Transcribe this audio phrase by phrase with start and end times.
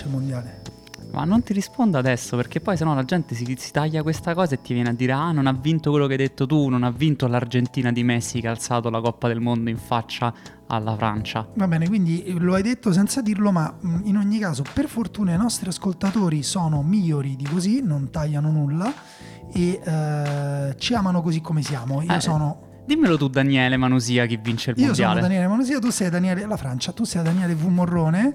[0.00, 0.62] vince il mondiale?
[1.12, 4.54] Ma non ti rispondo adesso perché poi sennò la gente si, si, taglia questa cosa
[4.54, 6.84] e ti viene a dire ah non ha vinto quello che hai detto tu, non
[6.84, 10.32] ha vinto l'Argentina di Messi che ha alzato la Coppa del Mondo in faccia
[10.68, 11.48] alla Francia.
[11.54, 15.36] Va bene, quindi lo hai detto senza dirlo, ma in ogni caso per fortuna i
[15.36, 18.92] nostri ascoltatori sono migliori di così, non tagliano nulla
[19.52, 22.02] e eh, ci amano così come siamo.
[22.02, 22.68] Io eh, sono...
[22.90, 25.12] Dimmelo tu Daniele Manusia chi vince il Io mondiale.
[25.12, 28.34] Io sono Daniele Manusia, tu sei Daniele la Francia, tu sei Daniele V Morrone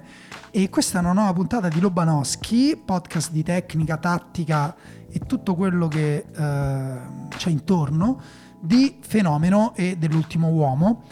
[0.50, 4.74] e questa è una nuova puntata di Lobanowski, podcast di tecnica, tattica
[5.10, 6.98] e tutto quello che eh,
[7.36, 8.18] c'è intorno
[8.58, 11.02] di Fenomeno e dell'ultimo uomo.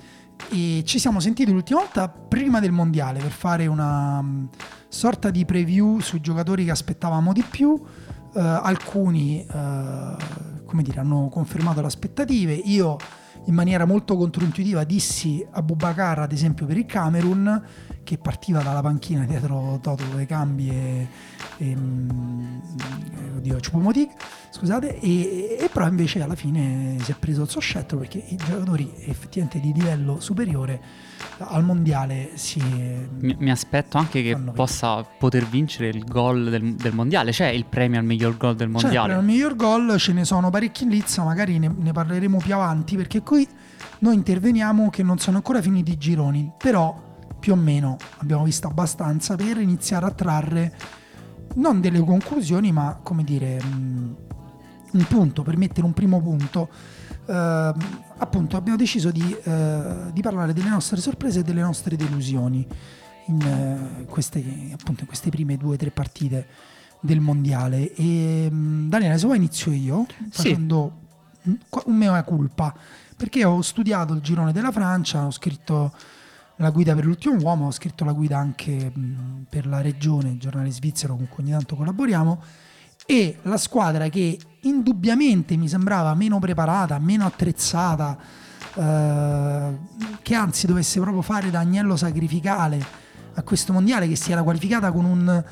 [0.48, 4.48] E ci siamo sentiti l'ultima volta prima del mondiale per fare una um,
[4.88, 7.68] sorta di preview sui giocatori che aspettavamo di più.
[7.72, 10.16] Uh, alcuni, uh,
[10.64, 12.54] come dire, hanno confermato le aspettative.
[12.54, 12.96] Io
[13.46, 17.62] in maniera molto controintuitiva dissi a Bubacar ad esempio per il Camerun
[18.02, 21.08] che partiva dalla panchina dietro Toto due cambi e,
[21.58, 22.58] e mm,
[23.36, 24.10] oddio Chupomotic
[24.50, 28.36] scusate e, e, però invece alla fine si è preso il suo scettro perché i
[28.36, 30.80] giocatori effettivamente di livello superiore
[31.38, 36.92] al mondiale si mi, mi aspetto anche che possa poter vincere il gol del, del,
[36.92, 39.98] mondiale c'è il premio al miglior gol del mondiale c'è il premio al miglior gol
[39.98, 43.46] ce ne sono parecchi in lizza magari ne, ne parleremo più avanti perché qui
[44.00, 48.68] noi interveniamo che non sono ancora finiti i gironi però più o meno abbiamo visto
[48.68, 50.72] abbastanza per iniziare a trarre
[51.54, 56.68] non delle conclusioni ma come dire un punto per mettere un primo punto
[57.26, 57.72] eh,
[58.16, 62.66] appunto abbiamo deciso di, eh, di, parlare delle nostre sorprese e delle nostre delusioni
[63.26, 64.38] in, eh, queste,
[64.72, 66.46] appunto, in queste prime due o tre partite
[67.00, 67.92] del mondiale.
[67.94, 70.92] E, mm, Daniele, se vuoi inizio io facendo
[71.42, 71.58] sì.
[71.86, 72.74] un mea culpa
[73.16, 75.92] perché ho studiato il girone della Francia, ho scritto
[76.56, 80.38] la guida per l'ultimo uomo, ho scritto la guida anche mh, per la regione, il
[80.38, 82.42] giornale svizzero con cui ogni tanto collaboriamo.
[83.06, 88.16] E la squadra che indubbiamente mi sembrava meno preparata, meno attrezzata,
[88.74, 89.78] eh,
[90.22, 93.02] che anzi dovesse proprio fare da agnello sacrificale
[93.34, 95.44] a questo mondiale che si era qualificata con un,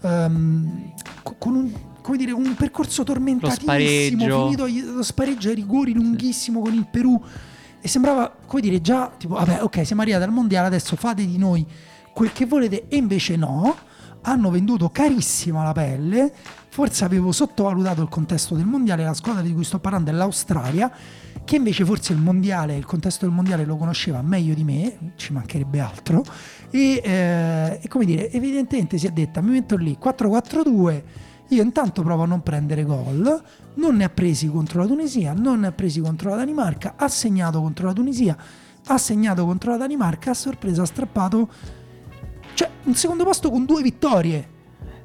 [0.00, 0.92] um,
[1.38, 7.22] con un, dire, un percorso tormentatissimo, finito lo spareggio ai rigori lunghissimo con il Perù
[7.80, 11.38] e sembrava, come dire, già tipo, vabbè, ok, siamo arrivati al mondiale, adesso fate di
[11.38, 11.66] noi
[12.12, 12.86] quel che volete.
[12.88, 13.76] E invece no,
[14.22, 16.32] hanno venduto carissima la pelle.
[16.70, 20.92] Forse avevo sottovalutato il contesto del mondiale, la squadra di cui sto parlando è l'Australia,
[21.44, 25.32] che invece forse il mondiale, il contesto del mondiale lo conosceva meglio di me, ci
[25.32, 26.22] mancherebbe altro,
[26.70, 31.02] e, eh, e come dire, evidentemente si è detta, mi metto lì 4-4-2,
[31.48, 33.42] io intanto provo a non prendere gol,
[33.74, 37.08] non ne ha presi contro la Tunisia, non ne ha presi contro la Danimarca, ha
[37.08, 38.36] segnato contro la Tunisia,
[38.86, 41.48] ha segnato contro la Danimarca, a sorpresa ha strappato
[42.54, 44.56] cioè un secondo posto con due vittorie.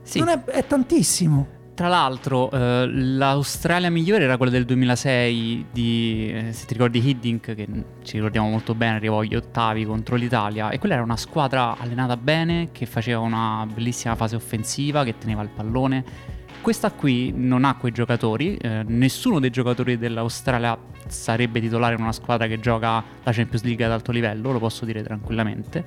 [0.02, 0.20] Sì.
[0.20, 1.62] Non è, è tantissimo.
[1.76, 7.56] Tra l'altro, eh, l'Australia migliore era quella del 2006 di, eh, se ti ricordi, Hiddink,
[7.56, 7.68] che
[8.04, 10.70] ci ricordiamo molto bene, arrivò agli ottavi contro l'Italia.
[10.70, 15.42] E quella era una squadra allenata bene, che faceva una bellissima fase offensiva, che teneva
[15.42, 16.04] il pallone.
[16.62, 22.14] Questa qui non ha quei giocatori, eh, nessuno dei giocatori dell'Australia sarebbe titolare in una
[22.14, 25.84] squadra che gioca la Champions League ad alto livello, lo posso dire tranquillamente.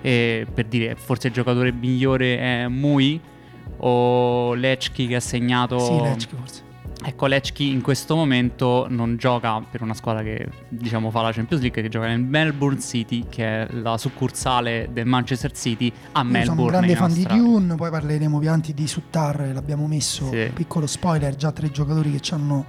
[0.00, 3.36] E per dire, forse il giocatore migliore è Mui
[3.78, 5.78] o Lechki che ha segnato...
[5.78, 6.66] Sì, Lechki forse.
[7.00, 11.62] Ecco, Lechki in questo momento non gioca per una squadra che diciamo fa la Champions
[11.62, 16.24] League, che gioca nel Melbourne City, che è la succursale del Manchester City a Io
[16.24, 16.44] Melbourne.
[16.44, 17.42] Sono un grande fan Australia.
[17.42, 20.50] di Dune, poi parleremo più avanti di Suttar, l'abbiamo messo, sì.
[20.52, 22.64] piccolo spoiler, già tre giocatori che ci hanno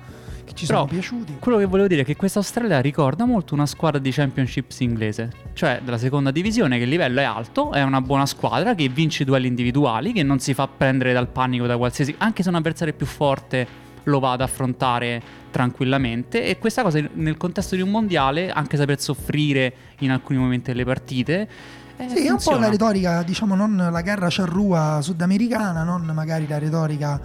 [0.50, 1.38] che ci Però, sono piaciuti.
[1.40, 5.32] Quello che volevo dire è che questa Australia ricorda molto una squadra di Championships inglese,
[5.54, 9.24] cioè della seconda divisione che il livello è alto, è una buona squadra che vince
[9.24, 12.56] i duelli individuali, che non si fa prendere dal panico da qualsiasi, anche se un
[12.56, 15.22] avversario più forte lo va ad affrontare
[15.52, 20.72] tranquillamente e questa cosa nel contesto di un mondiale, anche saper soffrire in alcuni momenti
[20.72, 21.48] delle partite,
[21.98, 26.48] eh, sì, è un po' la retorica, diciamo, non la guerra charrua sudamericana, non magari
[26.48, 27.22] la retorica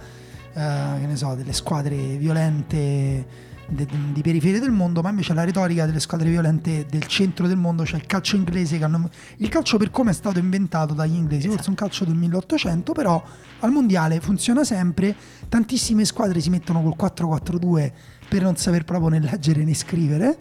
[0.61, 3.25] che ne so, delle squadre violente
[3.67, 7.57] de, di periferia del mondo, ma invece la retorica delle squadre violente del centro del
[7.57, 11.47] mondo, cioè il calcio inglese, hanno, il calcio per come è stato inventato dagli inglesi,
[11.47, 11.55] esatto.
[11.55, 13.21] forse un calcio del 1800, però
[13.59, 15.15] al mondiale funziona sempre,
[15.49, 17.91] tantissime squadre si mettono col 4-4-2
[18.29, 20.37] per non saper proprio né leggere né scrivere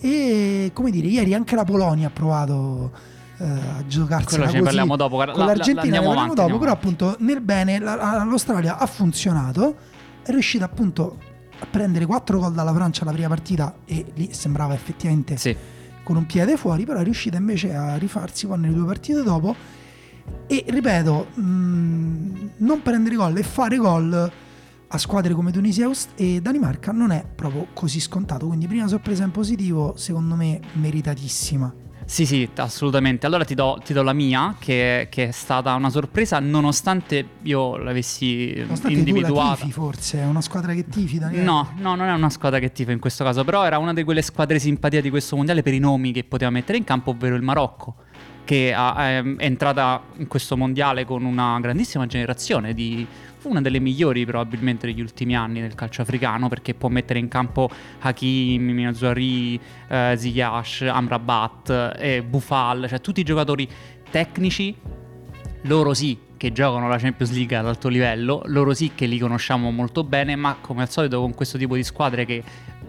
[0.00, 2.92] e come dire, ieri anche la Polonia ha provato
[3.38, 5.16] eh, a giocarsi Quello ce ne parliamo dopo.
[5.16, 9.76] Con l'Argentina la, la, parliamo dopo, però appunto nel bene la, l'Australia ha funzionato,
[10.22, 11.18] è riuscita appunto
[11.58, 15.56] a prendere 4 gol dalla Francia la prima partita e lì sembrava effettivamente sì.
[16.02, 19.54] con un piede fuori, però è riuscita invece a rifarsi poi nelle due partite dopo
[20.46, 24.32] E ripeto, mh, mm, non prendere gol e fare gol
[24.86, 28.46] a squadre come Tunisia e Danimarca non è proprio così scontato.
[28.46, 31.83] Quindi prima sorpresa in positivo, secondo me meritatissima.
[32.06, 33.26] Sì, sì, assolutamente.
[33.26, 37.76] Allora ti do, ti do la mia, che, che, è stata una sorpresa, nonostante io
[37.76, 39.54] l'avessi nonostante individuata.
[39.54, 41.42] Tu tifi, forse, è una squadra che tifi, Daniele?
[41.42, 44.04] No, no, non è una squadra che tifa in questo caso, però era una di
[44.04, 47.34] quelle squadre simpatia di questo mondiale per i nomi che poteva mettere in campo, ovvero
[47.34, 47.96] il Marocco
[48.44, 53.06] che è entrata in questo mondiale con una grandissima generazione di
[53.42, 57.68] una delle migliori probabilmente degli ultimi anni del calcio africano perché può mettere in campo
[58.00, 63.68] Hakim, Minazzari, eh, Ziyech, Amrabat e Bufal, cioè tutti i giocatori
[64.10, 64.74] tecnici,
[65.62, 69.70] loro sì che giocano la Champions League ad alto livello, loro sì che li conosciamo
[69.70, 72.42] molto bene, ma come al solito con questo tipo di squadre che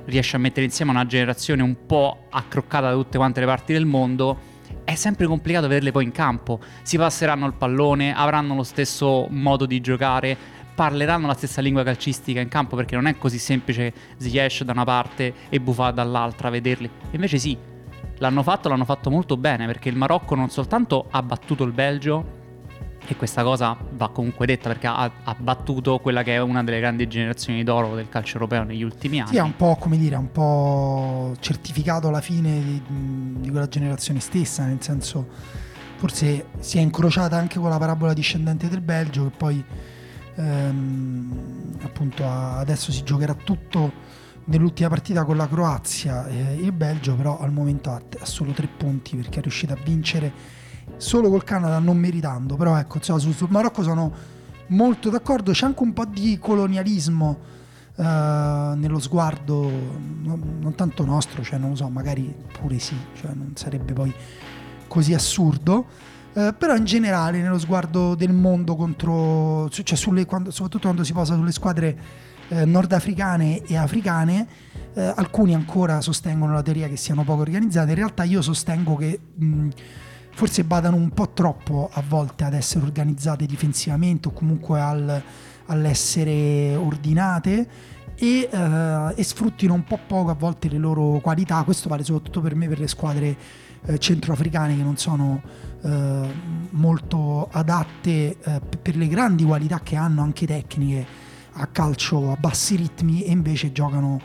[0.05, 3.85] riesce a mettere insieme una generazione un po' accroccata da tutte quante le parti del
[3.85, 4.53] mondo,
[4.85, 6.59] è sempre complicato vederle poi in campo.
[6.83, 10.37] Si passeranno il pallone, avranno lo stesso modo di giocare,
[10.73, 14.83] parleranno la stessa lingua calcistica in campo perché non è così semplice Ziyech da una
[14.83, 16.89] parte e Buffà dall'altra vederli.
[17.11, 17.57] Invece sì,
[18.19, 22.43] l'hanno fatto, l'hanno fatto molto bene perché il Marocco non soltanto ha battuto il Belgio,
[23.07, 26.79] e questa cosa va comunque detta perché ha, ha, battuto quella che è una delle
[26.79, 29.29] grandi generazioni d'oro del calcio europeo negli ultimi anni.
[29.29, 32.81] Sì, ha un po' come dire, un po' certificato la fine di,
[33.41, 35.27] di, quella generazione stessa, nel senso
[35.97, 39.63] forse si è incrociata anche con la parabola discendente del Belgio che poi
[40.35, 44.13] ehm, appunto adesso si giocherà tutto
[44.45, 46.27] nell'ultima partita con la Croazia.
[46.27, 49.77] Eh, il Belgio però al momento ha, ha solo tre punti perché è riuscito a
[49.83, 50.63] vincere
[50.97, 54.11] solo col Canada non meritando, però ecco, cioè, sul, sul, Marocco sono
[54.67, 57.37] molto d'accordo, c'è anche un po' di colonialismo
[57.95, 59.69] uh, nello sguardo,
[60.21, 64.13] non, non, tanto nostro, cioè non lo so, magari pure sì, cioè non sarebbe poi
[64.87, 66.13] così assurdo.
[66.33, 71.13] Uh, però in generale nello sguardo del mondo contro, cioè sulle, quando, soprattutto quando si
[71.13, 71.97] posa sulle squadre
[72.49, 74.47] eh, nordafricane e africane,
[74.93, 79.19] eh, alcuni ancora sostengono la teoria che siano poco organizzate, in realtà io sostengo che
[79.35, 79.67] mh,
[80.35, 85.23] forse badano un po' troppo a volte ad essere organizzate difensivamente o comunque al,
[85.67, 87.67] all'essere ordinate
[88.15, 91.63] e, uh, e, sfruttino un po' poco a volte le loro qualità.
[91.63, 93.37] Questo vale soprattutto per me per le squadre
[93.85, 95.41] uh, centroafricane che non sono
[95.79, 95.89] uh,
[96.71, 98.35] molto adatte
[98.81, 101.05] per le grandi qualità che hanno anche tecniche
[101.53, 104.19] a calcio a bassi ritmi e invece giocano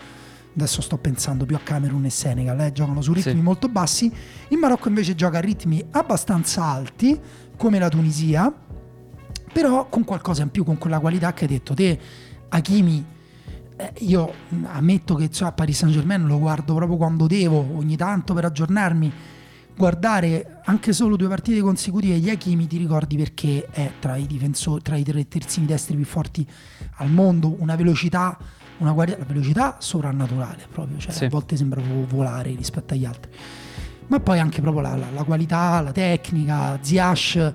[0.54, 3.40] adesso sto pensando più a Camerun e Senegal, eh, giocano su ritmi sì.
[3.40, 4.12] molto bassi,
[4.48, 7.18] il Marocco invece gioca a ritmi abbastanza alti,
[7.56, 8.52] come la Tunisia,
[9.52, 11.98] però con qualcosa in più, con quella qualità che hai detto te,
[12.48, 13.18] Hakimi.
[13.76, 14.32] Eh, io
[14.64, 18.44] ammetto che cioè, a Paris Saint Germain lo guardo proprio quando devo, ogni tanto per
[18.44, 19.12] aggiornarmi.
[19.76, 24.82] Guardare anche solo due partite consecutive gli Hakimi ti ricordi perché è tra i difensori,
[24.82, 26.46] tra i tre terzini destri più forti
[26.96, 28.36] al mondo, una velocità
[28.80, 31.24] una guardia, velocità sovrannaturale proprio, cioè sì.
[31.24, 33.30] a volte sembra volare rispetto agli altri.
[34.08, 37.52] Ma poi anche proprio la, la, la qualità, la tecnica, Ziash,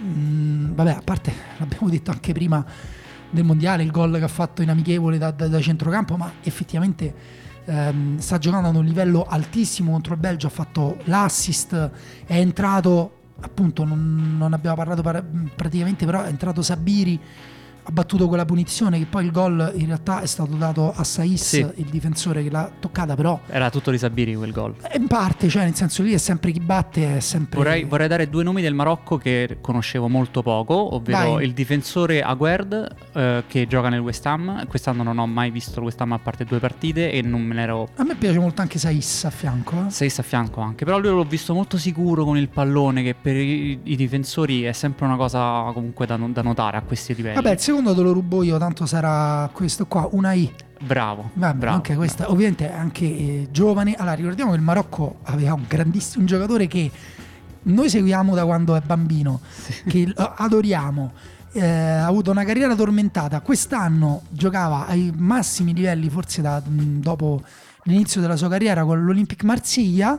[0.00, 2.64] mh, vabbè, a parte l'abbiamo detto anche prima
[3.30, 7.14] del mondiale, il gol che ha fatto in amichevole da, da, da centrocampo, ma effettivamente
[7.64, 11.90] ehm, sta giocando ad un livello altissimo contro il Belgio, ha fatto l'assist,
[12.26, 15.02] è entrato, appunto non, non abbiamo parlato
[15.54, 17.18] praticamente, però è entrato Sabiri
[17.90, 21.42] ha battuto quella punizione che poi il gol in realtà è stato dato a Saiz,
[21.42, 21.58] sì.
[21.58, 23.40] il difensore che l'ha toccata però...
[23.48, 24.74] Era tutto di Sabiri quel gol.
[24.94, 27.56] In parte, cioè nel senso lì è sempre chi batte, è sempre...
[27.58, 31.44] Vorrei, vorrei dare due nomi del Marocco che conoscevo molto poco, ovvero Vai.
[31.44, 35.86] il difensore Aguerd eh, che gioca nel West Ham, quest'anno non ho mai visto il
[35.86, 37.88] West Ham a parte due partite e non me ne ero...
[37.96, 39.86] A me piace molto anche Saiz a fianco.
[39.86, 39.90] Eh?
[39.90, 43.34] Saiz a fianco anche, però lui l'ho visto molto sicuro con il pallone che per
[43.34, 47.34] i, i difensori è sempre una cosa comunque da, da notare a questi livelli.
[47.34, 50.52] Vabbè, secondo secondo te lo rubo io, tanto sarà questo qua, una I.
[50.80, 51.30] Bravo.
[51.32, 51.76] Vabbè, bravo.
[51.76, 52.32] Anche questa, bravo.
[52.32, 53.94] ovviamente anche eh, giovane.
[53.94, 56.90] Allora, ricordiamo che il Marocco aveva un grandissimo un giocatore che
[57.62, 59.82] noi seguiamo da quando è bambino, sì.
[59.88, 61.12] che adoriamo.
[61.52, 63.40] Eh, ha avuto una carriera tormentata.
[63.40, 67.42] Quest'anno giocava ai massimi livelli, forse da, mh, dopo
[67.84, 70.18] l'inizio della sua carriera con l'Olympic Marsiglia.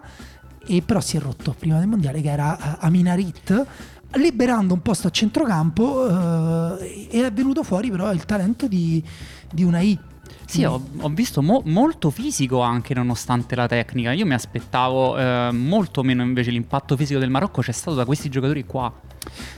[0.64, 3.66] E però si è rotto prima del mondiale, che era uh, Aminarit
[4.14, 9.04] liberando un posto a centrocampo eh, è venuto fuori però il talento di,
[9.52, 9.98] di una I.
[10.46, 14.12] Sì, ho, ho visto mo- molto fisico anche nonostante la tecnica.
[14.12, 18.28] Io mi aspettavo eh, molto meno invece l'impatto fisico del Marocco c'è stato da questi
[18.28, 18.92] giocatori qua.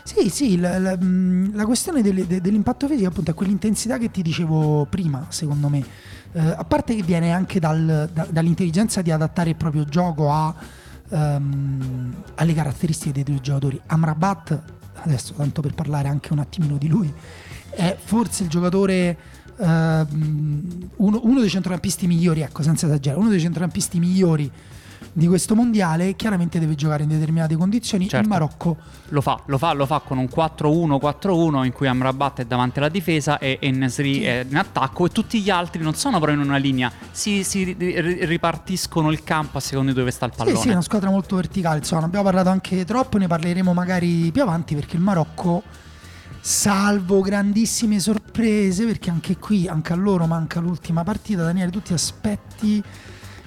[0.04, 4.22] Sì, sì, la, la, la questione del, de, dell'impatto fisico appunto è quell'intensità che ti
[4.22, 5.84] dicevo prima, secondo me.
[6.32, 10.54] Eh, a parte che viene anche dal, da, dall'intelligenza di adattare il proprio gioco a
[11.14, 13.80] um, alle caratteristiche dei due giocatori.
[13.88, 14.62] Amrabat
[14.96, 17.12] adesso tanto per parlare anche un attimino di lui,
[17.70, 19.18] è forse il giocatore
[19.58, 24.52] uh, uno, uno, dei centrocampisti migliori, ecco, senza esagerare, uno dei centrocampisti migliori
[25.16, 28.08] di questo mondiale chiaramente deve giocare in determinate condizioni.
[28.08, 28.26] Certo.
[28.26, 28.78] Il Marocco
[29.10, 32.90] lo fa, lo fa, lo fa con un 4-1-4-1 in cui Amrabat è davanti alla
[32.90, 34.24] difesa e Nesri sì.
[34.24, 37.76] è in attacco e tutti gli altri non sono proprio in una linea, si, si
[37.78, 40.56] ripartiscono il campo a seconda di dove sta il pallone.
[40.56, 43.72] Sì, sì, è una squadra molto verticale, insomma, ne abbiamo parlato anche troppo, ne parleremo
[43.72, 45.62] magari più avanti perché il Marocco
[46.40, 52.84] salvo grandissime sorprese perché anche qui, anche a loro manca l'ultima partita, Daniele, tutti aspetti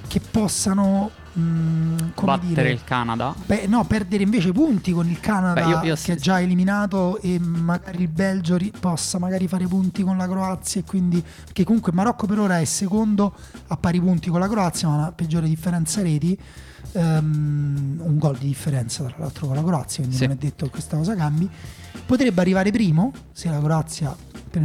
[0.07, 3.35] che possano mm, battere dire, il Canada.
[3.45, 7.21] Beh, no, perdere invece punti con il Canada Beh, io, io che è già eliminato
[7.21, 11.65] e magari il Belgio ri- possa magari fare punti con la Croazia e quindi perché
[11.65, 13.35] comunque Marocco per ora è secondo
[13.67, 16.39] a pari punti con la Croazia, ma la peggiore differenza reti.
[16.93, 20.27] Um, un gol di differenza tra l'altro con la Croazia, quindi sì.
[20.27, 21.49] non è detto che questa cosa cambi.
[22.07, 24.17] Potrebbe arrivare primo se la Croazia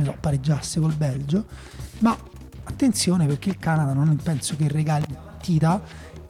[0.03, 1.45] so, pareggiasse col Belgio,
[2.00, 2.15] ma
[2.63, 5.05] attenzione perché il Canada non penso che regali
[5.41, 5.81] partita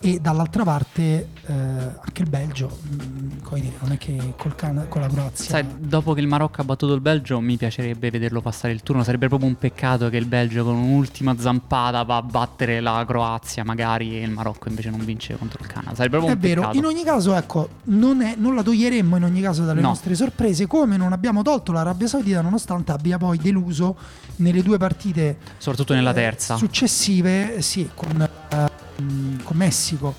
[0.03, 4.87] e dall'altra parte eh, anche il Belgio, mh, mm, dire, non è che col Can-
[4.89, 5.45] con la Croazia.
[5.45, 9.03] Sai, dopo che il Marocco ha battuto il Belgio, mi piacerebbe vederlo passare il turno.
[9.03, 13.63] Sarebbe proprio un peccato che il Belgio con un'ultima zampata va a battere la Croazia,
[13.63, 15.93] magari, e il Marocco invece non vince contro il Canada.
[15.93, 16.77] Sarebbe proprio è un vero, peccato.
[16.79, 19.89] in ogni caso, ecco, non, è, non, la toglieremmo in ogni caso dalle no.
[19.89, 23.95] nostre sorprese, come non abbiamo tolto l'Arabia Saudita, nonostante abbia poi deluso
[24.37, 28.30] nelle due partite, soprattutto nella terza, eh, successive, sì, con.
[29.43, 30.13] Con Messico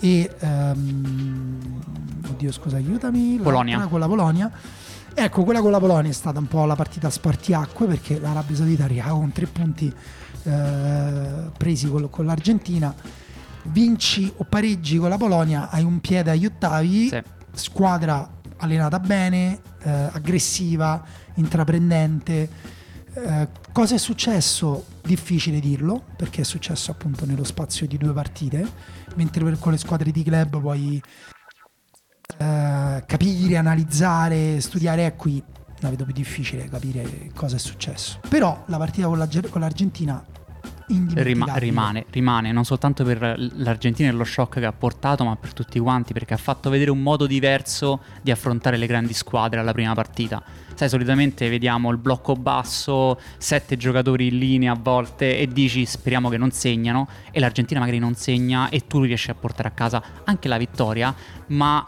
[0.00, 1.80] e um,
[2.28, 3.86] oddio scusa aiutami Polonia.
[3.86, 4.50] Con la Polonia.
[5.14, 8.84] Ecco quella con la Polonia è stata un po' la partita spartiacque perché l'Arabia Saudita
[8.84, 9.92] arriva con tre punti
[10.42, 12.94] eh, presi con, con, l'Argentina.
[13.62, 17.22] Vinci o pareggi con la Polonia hai un piede agli ottavi sì.
[17.52, 21.02] squadra allenata bene eh, aggressiva
[21.34, 22.48] intraprendente
[23.16, 24.84] eh, cosa è successo?
[25.02, 28.66] Difficile dirlo, perché è successo appunto nello spazio di due partite,
[29.14, 31.02] mentre per, con le squadre di club puoi
[32.38, 35.42] eh, capire, analizzare, studiare, è qui
[35.80, 38.20] la vedo più difficile capire cosa è successo.
[38.28, 40.24] Però la partita con, la, con l'Argentina
[40.88, 45.52] Rima- rimane, rimane, non soltanto per l'Argentina e lo shock che ha portato, ma per
[45.52, 49.72] tutti quanti, perché ha fatto vedere un modo diverso di affrontare le grandi squadre alla
[49.72, 50.42] prima partita.
[50.74, 56.28] Sai, solitamente vediamo il blocco basso, sette giocatori in linea a volte e dici speriamo
[56.28, 60.02] che non segnano e l'Argentina magari non segna e tu riesci a portare a casa
[60.24, 61.14] anche la vittoria,
[61.48, 61.84] ma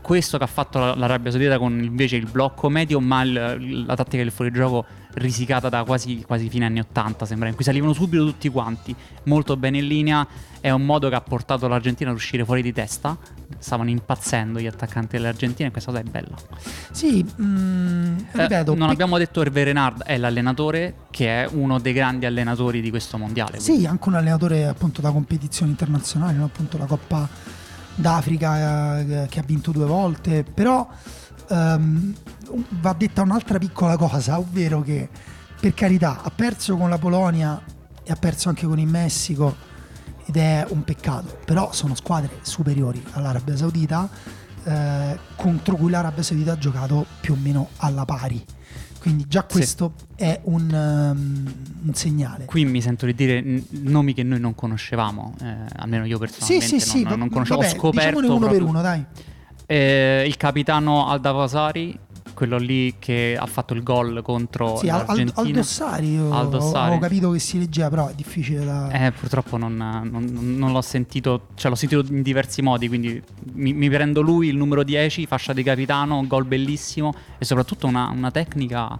[0.00, 4.22] questo che ha fatto l'Arabia Saudita con invece il blocco medio, ma il, la tattica
[4.22, 8.48] del fuorigioco risicata da quasi, quasi fine anni 80, sembra, in cui salivano subito tutti
[8.48, 10.26] quanti, molto bene in linea.
[10.60, 13.16] È un modo che ha portato l'Argentina ad uscire fuori di testa.
[13.58, 16.36] Stavano impazzendo gli attaccanti dell'Argentina e questa cosa è bella.
[16.90, 18.72] Sì, mm, ripeto.
[18.72, 22.90] Eh, non abbiamo detto Hervé Renard è l'allenatore che è uno dei grandi allenatori di
[22.90, 23.60] questo mondiale.
[23.60, 23.86] Sì, quindi.
[23.86, 26.44] anche un allenatore appunto da competizioni internazionali, no?
[26.44, 27.28] appunto la Coppa
[27.98, 30.86] d'Africa eh, che ha vinto due volte, però
[31.48, 32.14] um,
[32.80, 35.08] va detta un'altra piccola cosa, ovvero che
[35.60, 37.60] per carità ha perso con la Polonia
[38.04, 39.56] e ha perso anche con il Messico
[40.24, 44.08] ed è un peccato, però sono squadre superiori all'Arabia Saudita
[44.64, 48.44] eh, contro cui l'Arabia Saudita ha giocato più o meno alla pari.
[48.98, 50.24] Quindi già questo sì.
[50.24, 51.54] è un, um,
[51.86, 52.44] un, segnale.
[52.46, 56.66] Qui mi sento di dire n- nomi che noi non conoscevamo, eh, almeno io personalmente
[56.66, 57.60] sì, sì, non, sì, non conoscevo.
[57.60, 59.04] Vabbè, Ho scoperto uno proprio, per uno, dai.
[59.66, 61.98] Eh, il capitano Aldavasari
[62.34, 65.32] quello lì che ha fatto il gol contro sì, l'Argentina.
[65.34, 66.94] Al, Aldossari, io Aldossari.
[66.94, 68.90] ho capito che si leggeva, però è difficile da...
[68.90, 73.72] Eh, purtroppo non, non, non, l'ho sentito, cioè l'ho sentito in diversi modi, quindi mi,
[73.72, 78.30] mi, prendo lui, il numero 10, fascia di capitano, gol bellissimo e soprattutto una, una
[78.30, 78.98] tecnica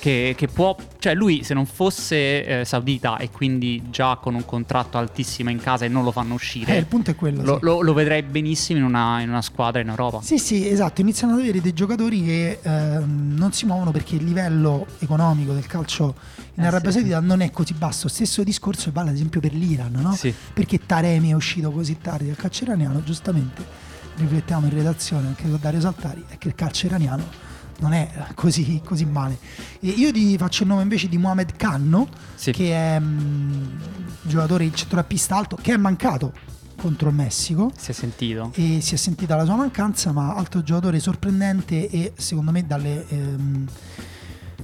[0.00, 4.46] che, che, può, cioè lui se non fosse eh, saudita e quindi già con un
[4.46, 7.42] contratto altissimo in casa e non lo fanno uscire, eh, il punto è quello.
[7.42, 7.64] Lo, sì.
[7.64, 10.22] lo, lo vedrei benissimo in una, in una, squadra in Europa.
[10.22, 11.02] Sì, sì, esatto.
[11.02, 15.66] Iniziano ad avere dei giocatori che eh, non si muovono perché il livello economico del
[15.66, 16.14] calcio
[16.54, 16.96] in eh, Arabia sì.
[16.96, 18.08] Saudita non è così basso.
[18.08, 20.14] Stesso discorso vale ad esempio per l'Iran, no?
[20.14, 20.34] Sì.
[20.54, 25.58] Perché Taremi è uscito così tardi dal calcio iraniano, giustamente riflettiamo in redazione anche con
[25.60, 27.49] Dario Saltari, è che il calcio iraniano
[27.80, 29.38] non è così, così male.
[29.80, 32.52] E io ti faccio il nome invece di Mohamed Kanno, sì.
[32.52, 33.80] che è un mm,
[34.22, 36.32] giocatore di centrocampista alto, che è mancato
[36.76, 37.72] contro il Messico.
[37.76, 38.52] Si è sentito.
[38.54, 43.06] E si è sentita la sua mancanza, ma altro giocatore sorprendente e secondo me dalle...
[43.08, 43.68] Ehm,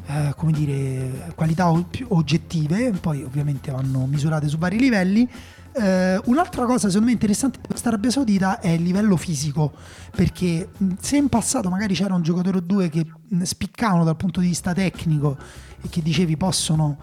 [0.09, 5.29] eh, come dire, qualità più oggettive, poi ovviamente vanno misurate su vari livelli.
[5.79, 9.73] Eh, un'altra cosa secondo me interessante di questa Arabia Saudita è il livello fisico,
[10.15, 13.07] perché se in passato magari c'era un giocatore o due che
[13.43, 15.37] spiccavano dal punto di vista tecnico
[15.83, 16.97] e che dicevi possono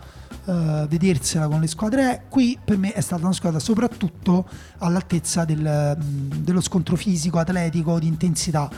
[0.45, 4.47] eh, vedersela con le squadre, qui per me è stata una squadra soprattutto
[4.79, 8.69] all'altezza del, dello scontro fisico, atletico, di intensità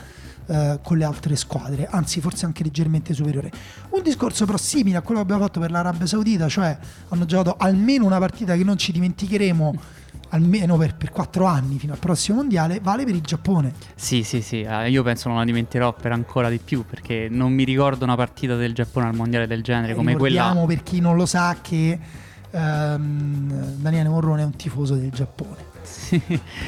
[0.47, 3.51] eh, con le altre squadre, anzi forse anche leggermente superiore.
[3.89, 6.77] Un discorso però simile a quello che abbiamo fatto per l'Arabia Saudita, cioè
[7.09, 11.93] hanno giocato almeno una partita che non ci dimenticheremo almeno per, per 4 anni fino
[11.93, 13.73] al prossimo mondiale, vale per il Giappone.
[13.95, 17.53] Sì, sì, sì, eh, io penso non la dimenticherò per ancora di più perché non
[17.53, 20.41] mi ricordo una partita del Giappone al mondiale del genere come quella.
[20.41, 21.99] Ricordiamo per chi non lo sa che
[22.51, 25.74] ehm, Daniele Morrone è un tifoso del Giappone.
[25.85, 26.21] Sì,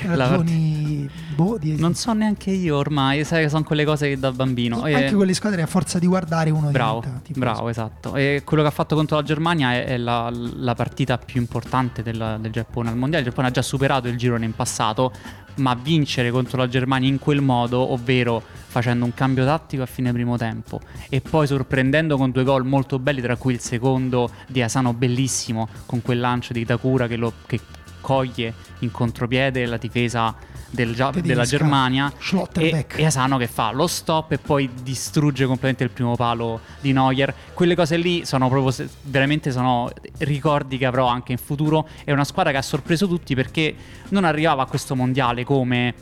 [0.03, 4.31] ragioni boh, di- Non so neanche io ormai, sai che sono quelle cose che da
[4.31, 4.81] bambino.
[4.83, 7.39] anche Eh, quelle squadre a forza di guardare uno Bravo, diventa tifoso.
[7.39, 8.15] bravo, esatto.
[8.15, 12.03] E quello che ha fatto contro la Germania è, è la, la partita più importante
[12.03, 13.23] del, del Giappone al mondiale.
[13.23, 15.11] Il Giappone ha già superato il girone in passato,
[15.55, 20.11] ma vincere contro la Germania in quel modo, ovvero facendo un cambio tattico a fine
[20.11, 24.61] primo tempo e poi sorprendendo con due gol molto belli, tra cui il secondo di
[24.61, 27.59] Asano bellissimo con quel lancio di Takura che, lo, che
[28.07, 30.33] coglie in contropiede la difesa
[30.69, 32.11] del della Germania
[32.53, 36.93] e, e Asano che fa lo stop e poi distrugge completamente il primo palo di
[36.93, 37.33] Neuer.
[37.53, 41.85] Quelle cose lì sono proprio veramente sono ricordi che avrò anche in futuro.
[42.05, 43.75] È una squadra che ha sorpreso tutti perché
[44.09, 45.93] non arrivava a questo mondiale come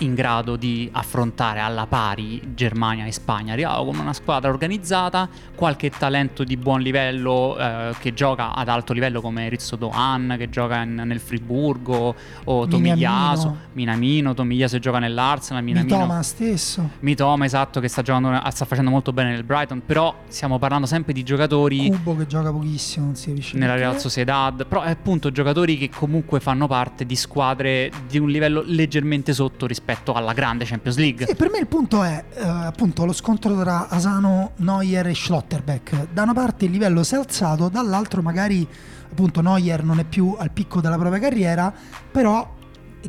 [0.00, 3.52] in grado di affrontare alla pari Germania e Spagna.
[3.52, 8.92] Arrivava come una squadra organizzata, qualche talento di buon livello eh, che gioca ad alto
[8.92, 12.14] livello come Rizzo Dohan che gioca in- nel Friburgo
[12.44, 13.58] o Tomiyasu, Minamino.
[13.72, 15.96] Minamino, Tomiyasu che gioca nell'Arsenal, Minamino.
[15.96, 16.90] Mitoma stesso.
[17.00, 21.12] Mitoma, esatto, che sta giocando sta facendo molto bene nel Brighton, però stiamo parlando sempre
[21.12, 23.74] di giocatori Cubo che gioca pochissimo, non si capisce nella.
[23.74, 28.62] Real Sociedad, però è appunto giocatori che comunque fanno parte di squadre di un livello
[28.64, 29.77] leggermente sotto rispetto
[30.12, 31.26] alla grande Champions League.
[31.26, 36.08] Sì, per me il punto è eh, appunto lo scontro tra Asano, Neuer e Schlotterbeck.
[36.12, 38.66] Da una parte il livello si è alzato, dall'altro magari
[39.10, 41.72] appunto Neuer non è più al picco della propria carriera,
[42.10, 42.56] però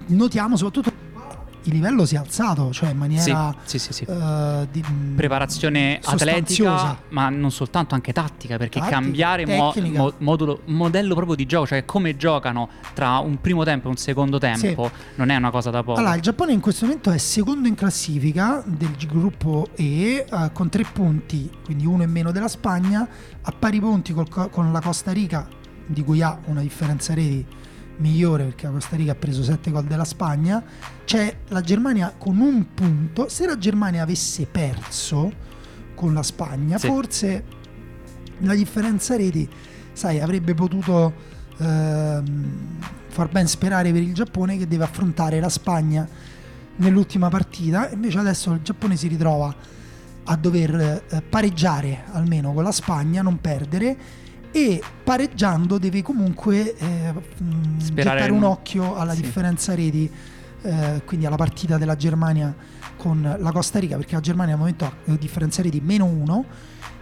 [0.08, 0.99] notiamo soprattutto
[1.70, 4.04] il livello si è alzato, cioè in maniera sì, sì, sì.
[4.04, 4.84] eh, di-
[5.16, 6.74] Preparazione sostanziosa.
[6.90, 9.74] atletica, ma non soltanto anche tattica, perché Tattica, cambiare mo-
[10.18, 14.38] modulo- modello proprio di gioco, cioè come giocano tra un primo tempo e un secondo
[14.38, 16.00] tempo, non è una cosa da poco.
[16.00, 20.70] Allora, il Giappone in questo momento è secondo in classifica del gruppo E eh, con
[20.70, 23.08] tre punti, quindi uno in meno della Spagna,
[23.42, 25.48] a pari punti col co- con la Costa Rica,
[25.86, 27.46] di cui ha una differenza reti
[28.00, 30.64] migliore perché la Costa Rica ha preso 7 gol della Spagna.
[31.06, 33.30] C'è la Germania con un punto.
[33.30, 35.32] Se la Germania avesse perso
[35.96, 36.88] con la Spagna, Sì.
[36.88, 37.44] forse
[38.40, 39.48] la differenza reti,
[39.94, 41.14] sai, avrebbe potuto
[41.58, 42.54] ehm,
[43.08, 46.08] far ben sperare per il Giappone che deve affrontare la Spagna
[46.78, 47.90] nell'ultima partita.
[47.92, 49.54] Invece adesso il Giappone si ritrova
[50.24, 53.98] a dover eh, pareggiare almeno con la Spagna, non perdere.
[54.52, 57.14] E pareggiando deve comunque eh,
[57.78, 59.22] Sperare gettare un occhio alla sì.
[59.22, 60.10] differenza reti,
[60.62, 62.54] eh, quindi alla partita della Germania
[62.98, 66.46] con la Costa Rica, perché la Germania al momento ha eh, differenza reti meno 1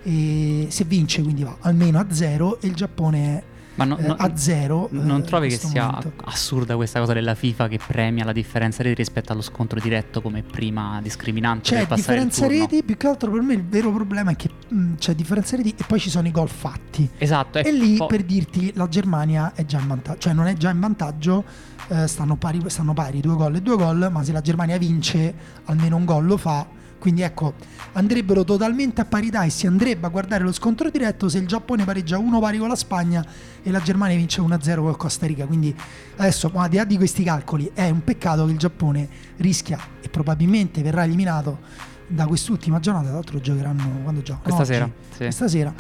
[0.04, 3.44] e se vince quindi va almeno a 0 e il Giappone è
[3.78, 4.90] Ma no- eh, no- a 0.
[4.92, 9.32] Non trovi che sia assurda questa cosa della FIFA che premia la differenza reti rispetto
[9.32, 13.42] allo scontro diretto come prima discriminante C'è per passare differenza reti, più che altro per
[13.42, 16.32] me il vero problema è che mh, c'è differenza reti e poi ci sono i
[16.32, 17.08] gol fatti.
[17.18, 20.54] Esatto, E lì po- per dirti la Germania è già in vantaggio, cioè non è
[20.54, 21.44] già in vantaggio,
[21.90, 25.34] eh, stanno, pari, stanno pari due gol e due gol, ma se la Germania vince
[25.66, 26.66] almeno un gol lo fa.
[27.00, 27.54] Quindi ecco,
[27.94, 31.84] andrebbero totalmente a parità e si andrebbe a guardare lo scontro diretto se il Giappone
[31.86, 33.26] pareggia uno pari con la Spagna
[33.62, 35.46] e la Germania vince 1-0 con Costa Rica.
[35.46, 35.76] Quindi
[36.18, 39.08] adesso, ma al di là di questi calcoli, è un peccato che il Giappone
[39.38, 41.60] rischia e probabilmente verrà eliminato
[42.08, 43.06] da quest'ultima giornata.
[43.08, 44.44] Tra l'altro giocheranno quando giocano?
[44.44, 45.18] Questa Oggi, sera, sì.
[45.18, 45.74] Questa sera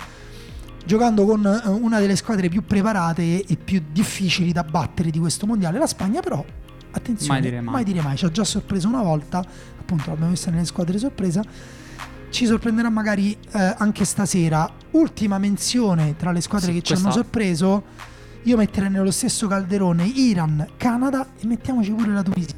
[0.85, 5.45] giocando con eh, una delle squadre più preparate e più difficili da battere di questo
[5.45, 5.77] mondiale.
[5.79, 6.43] La Spagna, però,
[6.91, 7.83] attenzione, Mai dire mai.
[7.83, 8.15] dire mai.
[8.15, 9.45] Ci ha già sorpreso una volta,
[9.87, 11.41] appunto, l'abbiamo vista nelle squadre sorpresa.
[12.29, 14.69] Ci sorprenderà magari eh, anche stasera.
[14.91, 17.83] Ultima menzione tra le squadre Sì, che ci hanno questa- sorpreso.
[18.43, 22.55] Io metterei nello stesso calderone Iran, Canada e mettiamoci pure la Tunisia.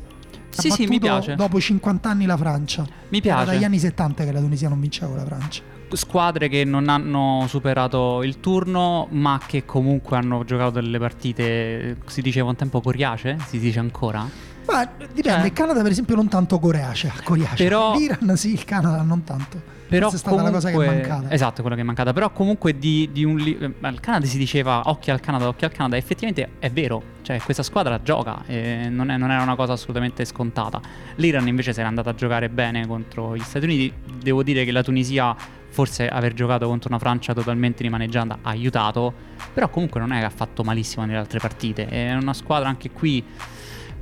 [0.55, 1.35] Ha Sì, sì, mi piace.
[1.35, 2.81] Dopo 50 anni la Francia.
[3.09, 3.45] Mi Era piace.
[3.51, 5.61] dagli anni 70 che la Tunisia non vinceva con la Francia.
[5.91, 12.21] Squadre che non hanno superato il turno, ma che comunque hanno giocato delle partite, si
[12.21, 14.27] diceva un tempo coriace, si dice ancora?
[14.71, 17.63] Ma dipende, Cioè- il Canada per esempio non tanto Coreace, Coriace.
[17.63, 19.77] Però- L'Iran sì, il Canada non tanto.
[19.89, 21.33] Però Questa è stata la cosa che è comunque- mancata.
[21.33, 22.13] Esatto, quello che è mancata.
[22.13, 25.73] Però comunque di, di un eh, al Canada si diceva occhio al Canada, occhio al
[25.73, 25.97] Canada.
[25.97, 30.25] Effettivamente è vero, cioè questa squadra gioca e non, è- non era una cosa assolutamente
[30.25, 30.79] scontata.
[31.15, 33.91] L'Iran invece si era andata a giocare bene contro gli Stati Uniti.
[34.21, 35.35] Devo dire che la Tunisia,
[35.69, 39.11] forse aver giocato contro una Francia totalmente rimaneggiata, ha aiutato.
[39.55, 41.87] Però comunque non è che ha fatto malissimo nelle altre partite.
[41.87, 43.23] È una squadra anche qui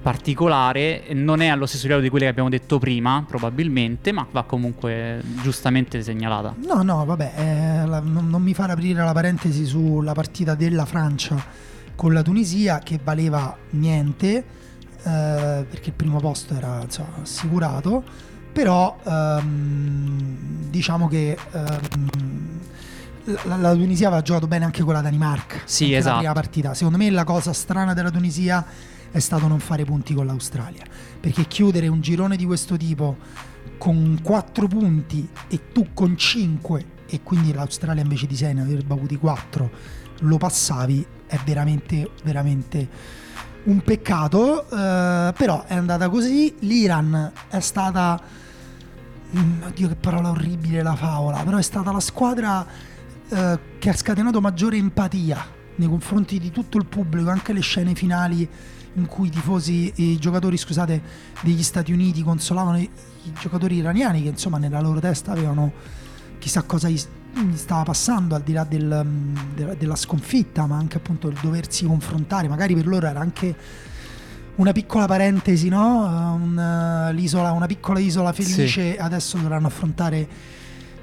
[0.01, 4.43] particolare, non è allo stesso livello di quelle che abbiamo detto prima, probabilmente, ma va
[4.43, 6.55] comunque giustamente segnalata.
[6.65, 10.85] No, no, vabbè, eh, la- non, non mi fare aprire la parentesi sulla partita della
[10.85, 11.43] Francia
[11.95, 14.43] con la Tunisia che valeva niente, eh,
[15.03, 18.03] perché il primo posto era insomma, assicurato,
[18.53, 22.59] però ehm, diciamo che ehm,
[23.45, 25.57] la, la Tunisia aveva giocato bene anche con la Danimarca.
[25.65, 26.13] Sì, esatto.
[26.13, 26.73] La prima partita.
[26.73, 28.65] Secondo me la cosa strana della Tunisia
[29.11, 30.83] è stato non fare punti con l'Australia,
[31.19, 33.17] perché chiudere un girone di questo tipo
[33.77, 38.93] con 4 punti e tu con 5 e quindi l'Australia invece di 6 ne avrebbe
[38.93, 39.69] avuti 4
[40.21, 42.89] lo passavi è veramente veramente
[43.63, 44.63] un peccato.
[44.69, 46.55] Eh, però è andata così.
[46.59, 48.19] l'Iran è stata
[49.37, 52.65] mm, oddio che parola orribile la favola però è stata la squadra
[53.29, 57.93] eh, che ha scatenato maggiore empatia nei confronti di tutto il pubblico anche le scene
[57.93, 58.47] finali
[58.97, 61.01] in cui i tifosi, i giocatori scusate,
[61.41, 62.89] degli Stati Uniti consolavano i,
[63.23, 65.71] i giocatori iraniani che insomma nella loro testa avevano
[66.39, 66.99] chissà cosa gli,
[67.33, 71.37] gli stava passando al di là del, mm, della, della sconfitta ma anche appunto il
[71.41, 73.55] doversi confrontare magari per loro era anche
[74.55, 76.05] una piccola parentesi no?
[76.05, 80.55] Eh, Un, l'isola, una piccola isola felice adesso dovranno affrontare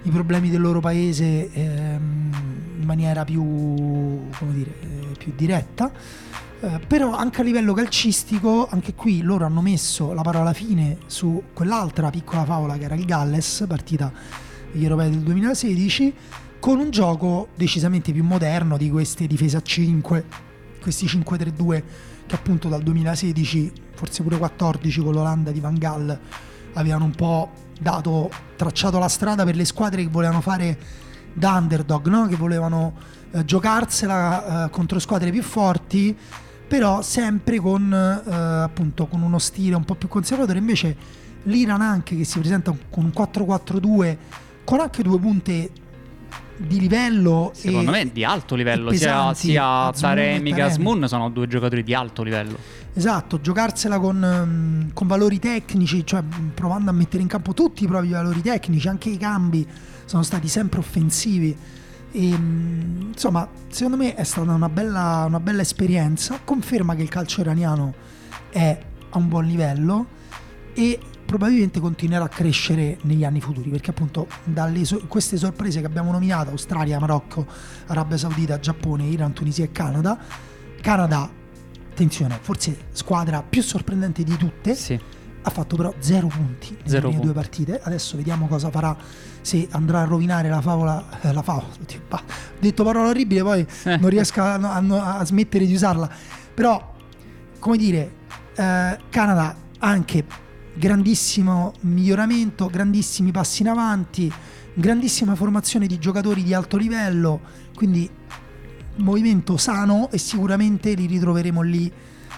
[0.02, 2.32] i problemi del loro paese ehm,
[2.78, 5.90] in maniera più, come dire, eh, più diretta.
[6.64, 11.42] Eh, però anche a livello calcistico, anche qui loro hanno messo la parola fine su
[11.52, 14.10] quell'altra piccola favola che era il Galles, partita
[14.72, 16.14] degli europei del 2016,
[16.60, 20.24] con un gioco decisamente più moderno di queste difese a 5,
[20.80, 21.82] questi 5-3-2
[22.26, 26.18] che appunto dal 2016, forse pure 14 con l'Olanda di Van Gaal,
[26.72, 30.78] avevano un po' dato, tracciato la strada per le squadre che volevano fare
[31.30, 32.26] da underdog, no?
[32.26, 32.94] che volevano
[33.32, 36.16] eh, giocarsela eh, contro squadre più forti,
[36.66, 40.58] però sempre con, eh, appunto, con uno stile un po' più conservatore.
[40.58, 40.96] Invece
[41.44, 44.16] l'Iran anche che si presenta con un 4-4-2,
[44.64, 45.70] con anche due punte
[46.56, 50.62] di livello Secondo me di alto livello, sia, pesanti, sia Azmoun Taremi che.
[50.62, 52.56] Asmun sono due giocatori di alto livello.
[52.94, 57.84] Esatto, giocarsela con, ehm, con valori tecnici, cioè mh, provando a mettere in campo tutti
[57.84, 59.66] i propri valori tecnici, anche i cambi
[60.04, 61.56] sono stati sempre offensivi.
[62.14, 67.08] E, mh, insomma, secondo me è stata una bella, una bella esperienza, conferma che il
[67.08, 67.94] calcio iraniano
[68.50, 68.78] è
[69.10, 70.06] a un buon livello
[70.74, 75.86] e probabilmente continuerà a crescere negli anni futuri perché appunto dalle so- queste sorprese che
[75.86, 77.46] abbiamo nominato Australia, Marocco,
[77.86, 80.18] Arabia Saudita, Giappone, Iran, Tunisia e Canada
[80.84, 81.30] Canada,
[81.90, 85.00] attenzione, forse squadra più sorprendente di tutte Sì.
[85.46, 87.80] Ha fatto però zero punti nelle prime due partite.
[87.82, 88.96] Adesso vediamo cosa farà
[89.42, 91.20] se andrà a rovinare la favola.
[91.20, 92.22] eh, la favola, ho
[92.60, 93.96] detto parola orribile, poi Eh.
[93.98, 96.08] non riesco a, a- a smettere di usarla.
[96.54, 96.94] Però,
[97.58, 98.12] come dire,
[98.56, 100.24] eh, Canada anche
[100.74, 104.32] grandissimo miglioramento, grandissimi passi in avanti,
[104.72, 107.40] grandissima formazione di giocatori di alto livello,
[107.74, 108.08] quindi
[108.96, 111.92] movimento sano e sicuramente li ritroveremo lì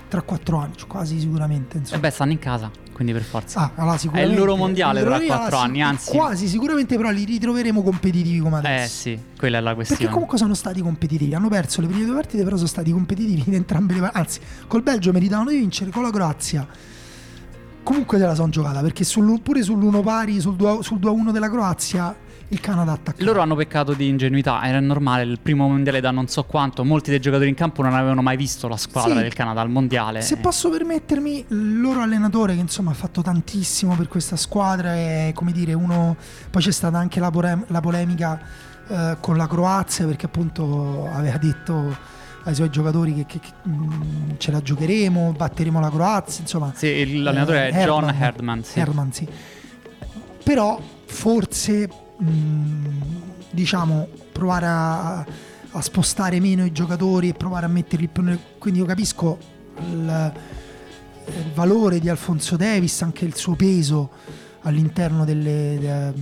[0.09, 1.77] tra quattro anni, cioè quasi sicuramente.
[1.77, 2.01] E Insomma.
[2.01, 3.61] beh, stanno in casa, quindi per forza.
[3.61, 3.99] Ah, allora.
[4.11, 8.39] È il loro mondiale tra Allora, quattro anni, anzi- Quasi sicuramente però li ritroveremo competitivi
[8.39, 8.85] come adesso.
[8.85, 10.01] eh sì, quella è la questione.
[10.01, 13.43] Perché comunque sono stati competitivi, hanno perso le prime due partite, però sono stati competitivi
[13.49, 14.19] in entrambe le partite.
[14.23, 16.67] Anzi, col Belgio meritavano di vincere, con la Croazia
[17.83, 21.49] comunque se la sono giocata, perché sul- pure sull'1 pari, sul 2 sul 2-1 della
[21.51, 22.17] Croazia,
[22.49, 23.25] il Canada attaccato.
[23.25, 27.11] Loro hanno peccato di ingenuità, era normale, il primo mondiale da non so quanto, molti
[27.11, 29.23] dei giocatori in campo non avevano mai visto la squadra Sì.
[29.23, 30.21] del Canada al mondiale.
[30.21, 35.33] Se posso permettermi, il loro allenatore che insomma ha fatto tantissimo per questa squadra è
[35.35, 36.17] come dire uno...
[36.51, 38.41] Poi c'è stata anche la, pore- la polemica
[38.89, 44.31] eh, con la Croazia perché appunto aveva detto ai suoi giocatori che, che- che, mm,
[44.39, 46.73] ce la giocheremo, batteremo la Croazia, insomma...
[46.77, 48.23] Sì, l'allenatore eh, è John Herdman.
[48.23, 48.79] Herdman, sì.
[48.79, 49.29] Herdman, sì.
[50.45, 52.88] Però forse mh,
[53.50, 58.38] diciamo provare a, a spostare meno i giocatori e provare a metterli più nel...
[58.59, 59.38] quindi io capisco
[59.79, 60.33] il,
[61.26, 64.11] il valore di Alfonso Davis, anche il suo peso
[64.62, 66.12] all'interno delle- de-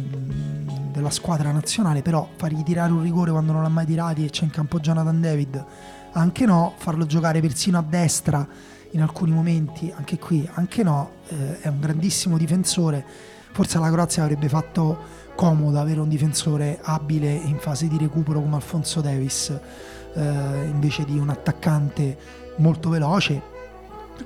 [0.92, 4.44] della squadra nazionale, però fargli tirare un rigore quando non l'ha mai tirati e c'è
[4.44, 5.64] in campo Jonathan David,
[6.12, 8.46] anche no, farlo giocare persino a destra
[8.92, 13.04] in alcuni momenti, anche qui, anche no, eh, è un grandissimo difensore.
[13.52, 14.98] Forse alla Croazia avrebbe fatto
[15.35, 19.53] comodo avere un difensore abile in fase di recupero come Alfonso Davis
[20.14, 20.20] eh,
[20.70, 22.16] invece di un attaccante
[22.57, 23.53] molto veloce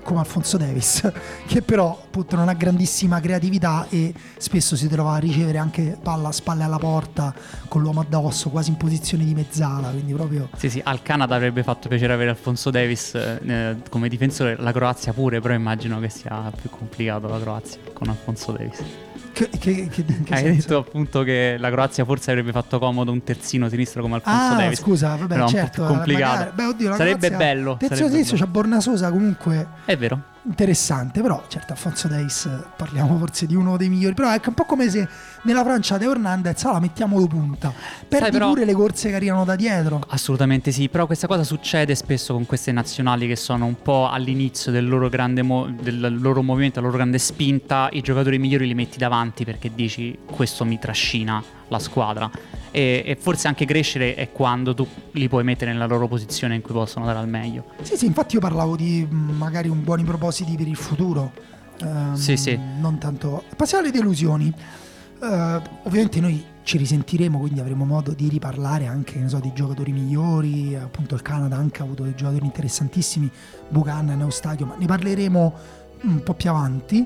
[0.02, 1.10] come Alfonso Davis,
[1.46, 6.28] che però appunto non ha grandissima creatività e spesso si trova a ricevere anche palla
[6.28, 7.34] a spalle alla porta
[7.68, 10.50] con l'uomo addosso, quasi in posizione di mezzala, quindi proprio...
[10.56, 15.12] Sì, sì, al Canada avrebbe fatto piacere avere Alfonso Davis eh, come difensore, la Croazia
[15.12, 19.07] pure, però immagino che sia più complicato la Croazia con Alfonso Davis.
[19.38, 20.68] Che, che, che, che Hai senso?
[20.68, 24.56] detto appunto che la Croazia forse avrebbe fatto comodo un terzino sinistro come Alfonso ah,
[24.56, 24.80] Davis.
[24.80, 25.82] scusa, vabbè, Però certo.
[25.82, 26.38] un po' più complicato.
[26.38, 27.76] Magari, beh, oddio, sarebbe Croazia, bello.
[27.76, 29.68] Terzino sinistro c'ha Bornasosa comunque.
[29.84, 34.40] È vero interessante, però certo Alfonso Davis parliamo forse di uno dei migliori, però è
[34.44, 35.06] un po' come se
[35.42, 37.72] nella Francia Teo Hernandez ah, la mettiamo punta,
[38.08, 40.00] perdi Sai, però, pure le corse che arrivano da dietro.
[40.08, 44.72] Assolutamente sì, però questa cosa succede spesso con queste nazionali che sono un po' all'inizio
[44.72, 48.74] del loro grande mo- del loro movimento, della loro grande spinta, i giocatori migliori li
[48.74, 52.30] metti davanti perché dici questo mi trascina la squadra
[52.78, 56.60] e, e, forse anche crescere è quando tu li puoi mettere nella loro posizione in
[56.60, 57.64] cui possono dare al meglio.
[57.82, 61.32] Sì, sì, infatti io parlavo di mm, magari un buoni propositi per il futuro.
[61.82, 62.56] Um, sì, sì.
[62.78, 63.42] Non tanto.
[63.56, 64.54] Passiamo alle delusioni.
[65.18, 70.76] Uh, ovviamente noi ci risentiremo, quindi avremo modo di riparlare anche so, di giocatori migliori.
[70.76, 73.28] Appunto, il Canada anche ha avuto dei giocatori interessantissimi,
[73.70, 75.54] Buchanan, Neustadio, ma ne parleremo
[76.02, 77.04] un po' più avanti.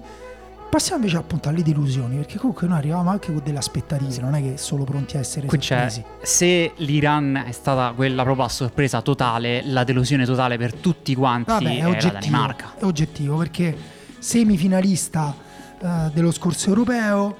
[0.72, 4.40] Passiamo invece appunto alle delusioni, perché comunque noi arriviamo anche con delle aspettative, non è
[4.40, 6.02] che solo pronti a essere Qui sorpresi.
[6.22, 11.50] se l'Iran è stata quella proprio a sorpresa totale, la delusione totale per tutti quanti
[11.50, 12.72] Vabbè, è, oggettivo, la Danimarca.
[12.78, 13.76] È oggettivo, perché
[14.18, 15.36] semifinalista
[15.78, 17.36] uh, dello scorso europeo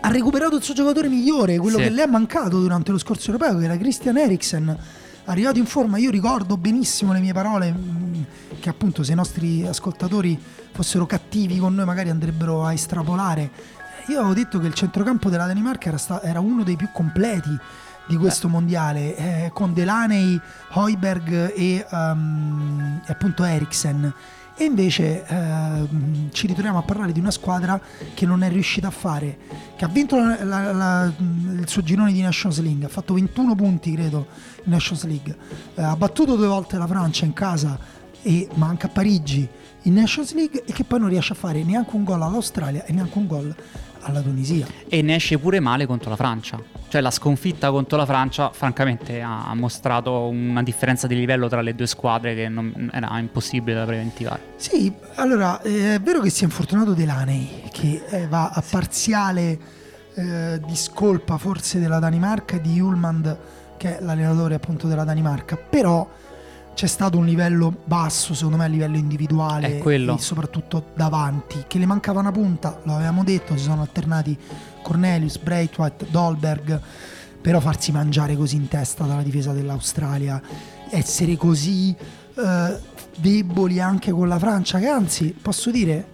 [0.00, 1.82] ha recuperato il suo giocatore migliore, quello sì.
[1.82, 4.78] che le è mancato durante lo scorso europeo, che era Christian Eriksen
[5.24, 8.22] arrivato in forma, io ricordo benissimo le mie parole, mm,
[8.60, 10.38] che appunto se i nostri ascoltatori
[10.72, 13.50] fossero cattivi con noi magari andrebbero a estrapolare.
[14.08, 17.56] Io avevo detto che il centrocampo della Danimarca era, sta- era uno dei più completi
[18.06, 18.52] di questo Beh.
[18.52, 20.40] mondiale, eh, con Delaney,
[20.74, 24.12] Heuberg e, um, e appunto Eriksen
[24.60, 25.88] e invece eh,
[26.32, 27.80] ci ritroviamo a parlare di una squadra
[28.12, 29.38] che non è riuscita a fare,
[29.74, 33.54] che ha vinto la, la, la, il suo girone di Nations League, ha fatto 21
[33.54, 34.26] punti credo
[34.64, 35.34] in Nations League,
[35.76, 37.78] eh, ha battuto due volte la Francia in casa
[38.20, 39.48] e manca a Parigi
[39.84, 42.92] in Nations League e che poi non riesce a fare neanche un gol all'Australia e
[42.92, 43.56] neanche un gol
[44.00, 44.66] alla Tunisia.
[44.88, 46.60] E ne esce pure male contro la Francia.
[46.88, 51.74] Cioè la sconfitta contro la Francia francamente ha mostrato una differenza di livello tra le
[51.74, 54.54] due squadre che non, era impossibile da preventivare.
[54.56, 59.58] Sì, allora è vero che si è infortunato Delaney che eh, va a parziale
[60.14, 63.38] eh, discolpa forse della Danimarca e di Ullmand
[63.76, 66.06] che è l'allenatore appunto della Danimarca, però
[66.74, 71.86] c'è stato un livello basso, secondo me, a livello individuale e soprattutto davanti, che le
[71.86, 74.36] mancava una punta, lo avevamo detto, si sono alternati
[74.82, 76.80] Cornelius, Braithwaite, Dolberg,
[77.40, 80.40] però farsi mangiare così in testa dalla difesa dell'Australia,
[80.90, 81.94] essere così
[82.34, 82.78] eh,
[83.16, 86.06] deboli anche con la Francia, che anzi, posso dire,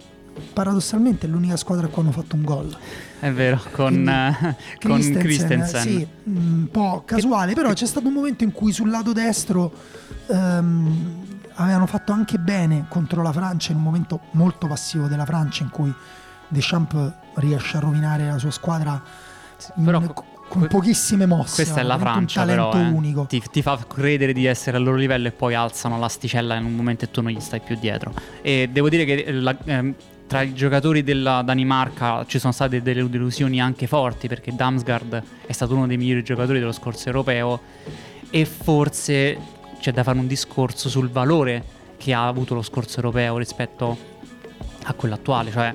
[0.52, 2.76] paradossalmente è l'unica squadra a cui hanno fatto un gol.
[3.18, 4.44] È vero, con, uh,
[4.80, 5.82] con Christensen, Christensen.
[5.82, 9.72] Sì, un po' casuale, però c'è stato un momento in cui sul lato destro
[10.26, 15.62] um, avevano fatto anche bene contro la Francia, in un momento molto passivo della Francia
[15.62, 15.92] in cui
[16.48, 19.02] Deschamps riesce a rovinare la sua squadra
[19.76, 20.00] in, però,
[20.48, 21.62] con pochissime mosse.
[21.62, 22.88] Questa è la Francia, un però, eh.
[22.88, 23.26] unico.
[23.26, 26.74] Ti, ti, fa credere di essere al loro livello e poi alzano l'asticella in un
[26.74, 28.12] momento e tu non gli stai più dietro.
[28.42, 29.94] E devo dire che la, eh,
[30.26, 35.52] tra i giocatori della Danimarca ci sono state delle delusioni anche forti perché Damsgaard è
[35.52, 37.60] stato uno dei migliori giocatori dello scorso europeo
[38.30, 39.38] e forse
[39.78, 43.96] c'è da fare un discorso sul valore che ha avuto lo scorso europeo rispetto
[44.84, 45.72] a quello attuale, cioè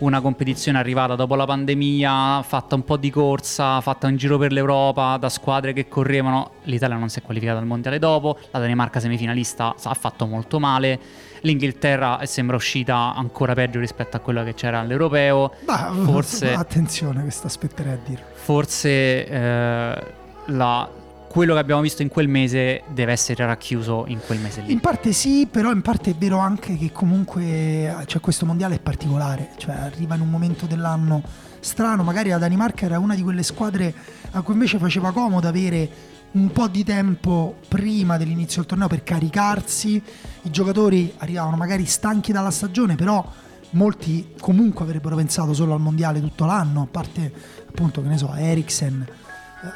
[0.00, 4.52] una competizione arrivata dopo la pandemia, fatta un po' di corsa, fatta un giro per
[4.52, 6.52] l'Europa, da squadre che correvano.
[6.64, 10.98] L'Italia non si è qualificata al mondiale dopo, la Danimarca semifinalista ha fatto molto male,
[11.40, 15.54] l'Inghilterra sembra uscita ancora peggio rispetto a quello che c'era all'Europeo.
[15.66, 16.52] Ma forse...
[16.60, 18.24] Attenzione, questo aspetterei a dire.
[18.34, 20.04] Forse eh,
[20.46, 20.88] la
[21.30, 24.72] quello che abbiamo visto in quel mese deve essere racchiuso in quel mese lì.
[24.72, 28.80] In parte sì, però in parte è vero anche che comunque cioè, questo mondiale è
[28.80, 31.22] particolare, cioè arriva in un momento dell'anno
[31.60, 33.94] strano, magari la Danimarca era una di quelle squadre
[34.32, 35.88] a cui invece faceva comodo avere
[36.32, 40.02] un po' di tempo prima dell'inizio del torneo per caricarsi,
[40.42, 43.24] i giocatori arrivavano magari stanchi dalla stagione, però
[43.70, 47.32] molti comunque avrebbero pensato solo al mondiale tutto l'anno, a parte
[47.68, 49.06] appunto che ne so, Eriksen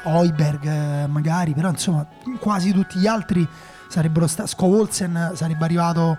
[0.03, 2.05] Oiberg eh, magari, però insomma
[2.39, 3.47] quasi tutti gli altri
[3.87, 6.17] sarebbero stati, Scovolsen sarebbe arrivato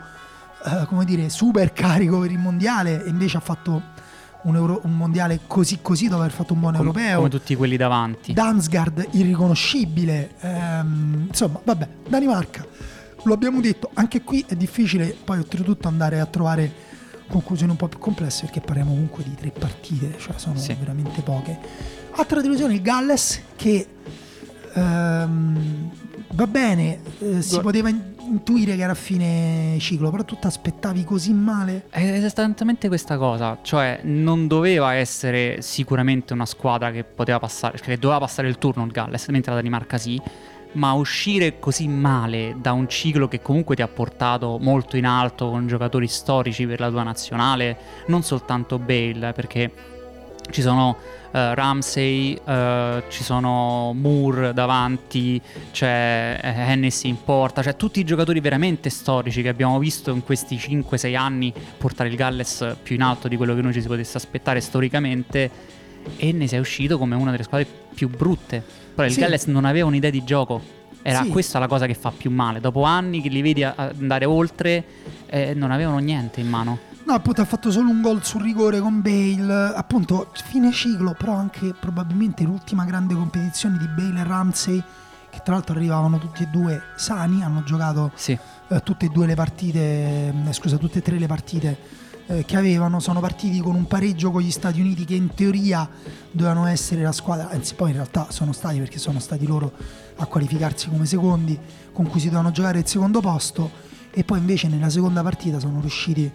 [0.64, 3.82] eh, come dire, super carico per il mondiale e invece ha fatto
[4.42, 7.16] un, euro- un mondiale così così dopo aver fatto un buon come, europeo.
[7.16, 8.32] come tutti quelli davanti.
[8.32, 10.34] Damsgaard irriconoscibile.
[10.40, 12.64] Ehm, insomma, vabbè, Danimarca.
[13.24, 16.72] Lo abbiamo detto, anche qui è difficile poi oltretutto andare a trovare
[17.28, 20.74] conclusioni un po' più complesse perché parliamo comunque di tre partite, cioè sono Sì.
[20.78, 21.58] veramente poche.
[22.18, 23.86] Altra delusione il Galles che
[24.72, 25.90] ehm,
[26.32, 30.46] va bene, eh, si poteva in- intuire che era a fine ciclo, però tu ti
[30.46, 31.84] aspettavi così male.
[31.90, 37.98] È esattamente questa cosa, cioè non doveva essere sicuramente una squadra che poteva passare, che
[37.98, 40.20] doveva passare il turno il Galles, mentre la Danimarca sì,
[40.72, 45.50] ma uscire così male da un ciclo che comunque ti ha portato molto in alto
[45.50, 47.76] con giocatori storici per la tua nazionale,
[48.06, 49.94] non soltanto Bale, perché
[50.50, 50.96] ci sono
[51.32, 55.40] eh, Ramsey, eh, ci sono Moore davanti,
[55.72, 60.22] c'è eh, Hennessy in porta, cioè tutti i giocatori veramente storici che abbiamo visto in
[60.24, 63.86] questi 5-6 anni portare il Galles più in alto di quello che noi ci si
[63.88, 65.50] potesse aspettare storicamente
[66.16, 68.62] e ne sei uscito come una delle squadre più brutte.
[68.94, 69.20] Però il Sì.
[69.20, 70.74] Galles non aveva un'idea di gioco.
[71.02, 71.28] Era Sì.
[71.28, 72.60] questa la cosa che fa più male.
[72.60, 74.84] Dopo anni che li vedi andare oltre,
[75.26, 76.78] eh, non avevano niente in mano.
[77.06, 81.34] No, appunto ha fatto solo un gol sul rigore con Bale, appunto fine ciclo, però
[81.34, 84.82] anche probabilmente l'ultima grande competizione di Bale e Ramsey,
[85.30, 88.36] che tra l'altro arrivavano tutti e due sani, hanno giocato Sì.
[88.66, 91.78] eh, tutte e due le partite, eh, scusa, tutte e tre le partite
[92.26, 95.88] eh, che avevano, sono partiti con un pareggio con gli Stati Uniti che in teoria
[96.32, 99.70] dovevano essere la squadra, anzi poi in realtà sono stati perché sono stati loro
[100.16, 101.56] a qualificarsi come secondi,
[101.92, 103.84] con cui si dovevano giocare il secondo posto.
[104.18, 106.32] E poi invece nella seconda partita sono riusciti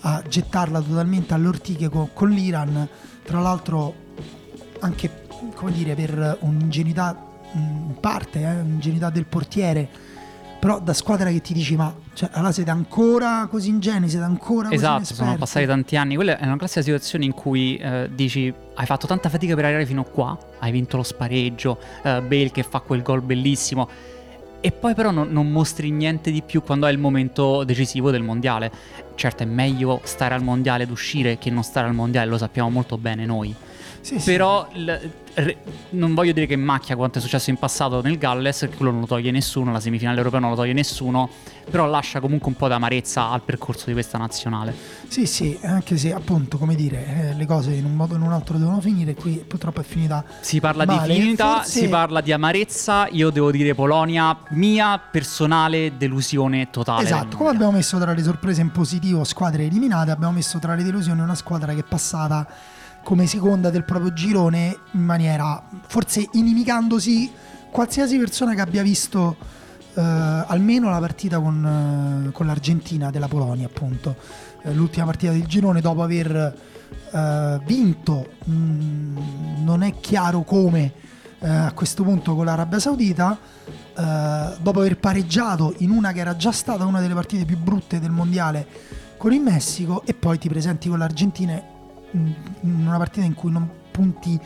[0.00, 2.88] a gettarla totalmente alle ortiche co- con, l'Iran,
[3.24, 4.06] tra l'altro
[4.80, 9.88] anche come dire per un'ingenuità in parte, eh, un'ingenuità del portiere,
[10.58, 14.64] però da squadra che ti dici ma cioè, allora siete ancora così ingenui, siete ancora
[14.68, 16.14] così Esatto, sono inesperti?" passati tanti anni.
[16.16, 19.86] Quella è una classica situazione in cui eh, dici hai fatto tanta fatica per arrivare
[19.86, 23.88] fino qua, hai vinto lo spareggio, eh, Bale che fa quel gol bellissimo.
[24.60, 28.22] E poi però non, non mostri niente di più quando è il momento decisivo del
[28.22, 28.70] mondiale.
[29.14, 32.68] Certo è meglio stare al mondiale ed uscire che non stare al mondiale, lo sappiamo
[32.68, 33.54] molto bene noi.
[34.00, 34.30] Sì, sì.
[34.32, 35.10] Però il- re-
[35.90, 39.06] non voglio dire che macchia quanto è successo in passato nel Galles, quello non lo
[39.06, 41.28] toglie nessuno, la semifinale europea non lo toglie nessuno,
[41.70, 44.74] però lascia comunque un po' d'amarezza al percorso di questa nazionale.
[45.08, 48.22] Sì, sì, anche se appunto, come dire, eh, le cose in un modo o in
[48.22, 51.12] un altro devono finire, qui purtroppo è finita Si parla male.
[51.14, 57.04] di finita, Forse- si parla di amarezza, io devo dire Polonia, mia personale delusione totale.
[57.04, 60.82] Esatto, come abbiamo messo tra le sorprese in positivo squadre eliminate, abbiamo messo tra le
[60.82, 62.46] delusioni una squadra che è passata
[63.08, 65.27] come seconda del proprio girone in maniera
[65.86, 67.30] forse inimicandosi
[67.70, 69.36] qualsiasi persona che abbia visto
[69.94, 74.16] eh, almeno la partita con, eh, con l'Argentina della Polonia, appunto,
[74.62, 76.34] Eh, l'ultima partita del girone dopo aver
[77.12, 80.92] eh, vinto, mh, non è chiaro come
[81.38, 83.38] eh, a questo punto con l'Arabia Saudita,
[83.96, 88.00] eh, dopo aver pareggiato in una che era già stata una delle partite più brutte
[88.00, 88.66] del mondiale
[89.16, 91.52] con il Messico e poi ti presenti con l'Argentina
[92.12, 94.38] in in una partita in cui non punti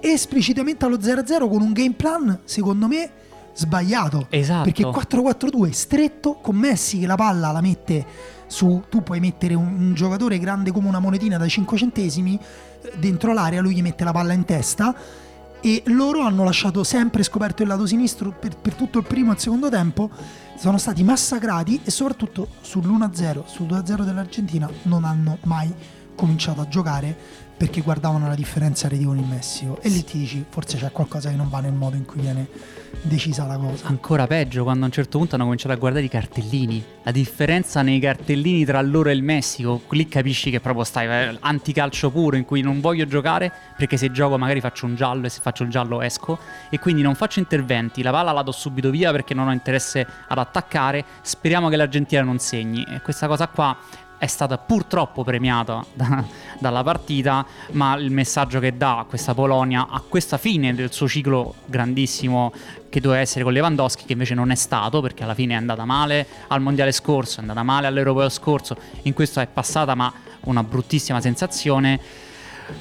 [0.00, 3.10] esplicitamente allo 0-0 con un game plan secondo me
[3.52, 4.64] sbagliato Esatto.
[4.64, 8.06] perché 4-4-2 stretto con Messi che la palla la mette
[8.46, 12.38] su tu puoi mettere un, un giocatore grande come una monetina da 5 centesimi
[12.98, 14.94] dentro l'area lui gli mette la palla in testa
[15.60, 19.34] e loro hanno lasciato sempre scoperto il lato sinistro per, per tutto il primo e
[19.34, 20.10] il secondo tempo
[20.56, 25.72] sono stati massacrati e soprattutto sull'1-0 sul 2-0 dell'Argentina non hanno mai
[26.14, 27.16] cominciato a giocare
[27.60, 31.28] perché guardavano la differenza reti con il Messico e lì ti dici forse c'è qualcosa
[31.28, 32.48] che non va nel modo in cui viene
[33.02, 33.86] decisa la cosa.
[33.88, 36.82] Ancora peggio quando a un certo punto hanno cominciato a guardare i cartellini.
[37.02, 41.36] La differenza nei cartellini tra loro e il Messico, lì capisci che proprio stai eh,
[41.38, 45.28] anticalcio puro in cui non voglio giocare perché se gioco magari faccio un giallo e
[45.28, 46.38] se faccio il giallo esco.
[46.70, 50.06] E quindi non faccio interventi, la palla la do subito via perché non ho interesse
[50.28, 52.86] ad attaccare, speriamo che l'Argentina non segni.
[52.88, 53.76] E questa cosa qua
[54.20, 56.22] è stata purtroppo premiata da-
[56.58, 61.54] dalla partita, ma il messaggio che dà questa Polonia a questa fine del suo ciclo
[61.64, 62.52] grandissimo
[62.90, 65.86] che doveva essere con Lewandowski, che invece non è stato perché alla fine è andata
[65.86, 70.62] male al mondiale scorso, è andata male all'europeo scorso, in questo è passata ma una
[70.62, 71.98] bruttissima sensazione.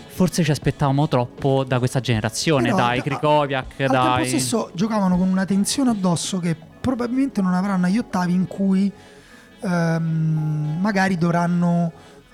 [0.07, 4.28] Forse ci aspettavamo troppo da questa generazione, Però dai Krikoviak, Al tempo dai...
[4.28, 8.91] stesso giocavano con una tensione addosso che probabilmente non avranno agli ottavi in cui
[9.62, 11.91] ehm, magari dovranno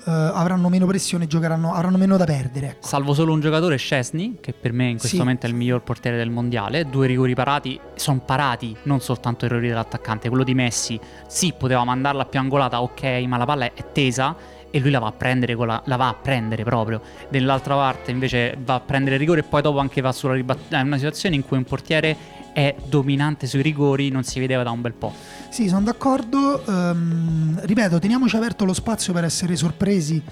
[0.07, 2.67] eh, avranno meno pressione, giocheranno, avranno meno da perdere.
[2.67, 2.87] ecco.
[2.87, 5.17] Salvo solo un giocatore, Scesni, che per me in questo Sì.
[5.17, 6.85] momento è il miglior portiere del mondiale.
[6.87, 10.29] Due rigori parati, sono parati, non soltanto errori dell'attaccante.
[10.29, 14.35] Quello di Messi, sì, poteva mandarla più angolata, ok, ma la palla è tesa
[14.69, 17.01] e lui la va a prendere, con la, la va a prendere proprio.
[17.29, 20.77] Dall'altra parte invece va a prendere rigore e poi dopo anche va sulla ribattuta.
[20.77, 22.15] È una situazione in cui un portiere
[22.55, 25.13] è dominante sui rigori, non si vedeva da un bel po'.
[25.49, 26.65] Sì, sono d'accordo.
[26.65, 30.23] Ehm, ripeto, teniamoci aperto lo spazio per essere sorpresi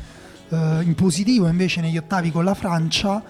[0.49, 3.21] eh, in positivo invece negli ottavi con la Francia.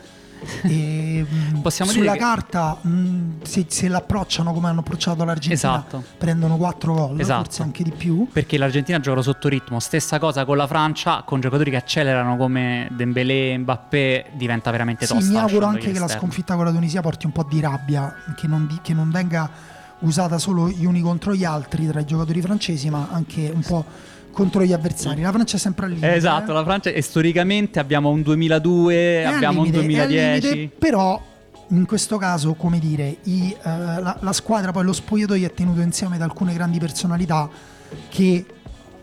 [0.64, 5.54] E, mh, Possiamo sulla dire che- carta, mh, se, se l'approcciano come hanno approcciato l'Argentina,
[5.54, 6.04] Esatto.
[6.18, 7.44] prendono 4 gol, Esatto.
[7.46, 8.28] forse anche di più.
[8.32, 12.88] Perché l'Argentina gioca sotto ritmo, stessa cosa con la Francia, con giocatori che accelerano come
[12.92, 15.32] Dembélé, Mbappé, diventa veramente Sì, tosta.
[15.32, 16.20] mi auguro anche che la l'esterno.
[16.22, 19.50] sconfitta con la Tunisia porti un po' di rabbia, che non, di- che non venga
[20.00, 23.86] usata solo gli uni contro gli altri tra i giocatori francesi, ma anche un po'
[24.34, 25.22] contro gli avversari.
[25.22, 26.14] La Francia è sempre al limite.
[26.16, 26.54] Esatto, eh.
[26.54, 30.54] la Francia e storicamente abbiamo un 2002, È abbiamo limite, un è al 2010.
[30.54, 31.22] limite, però
[31.70, 35.80] in questo caso, come dire, i, eh, la, la squadra, poi lo spogliatoio è tenuto
[35.82, 37.50] insieme da alcune grandi personalità
[38.10, 38.46] che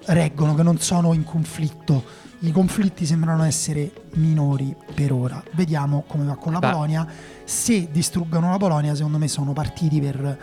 [0.07, 2.29] reggono, che non sono in conflitto.
[2.41, 5.43] I conflitti sembrano essere minori per ora.
[5.53, 6.71] Vediamo come va con la Beh.
[6.71, 7.07] Polonia.
[7.45, 10.39] Se distruggono la Polonia, secondo me sono partiti per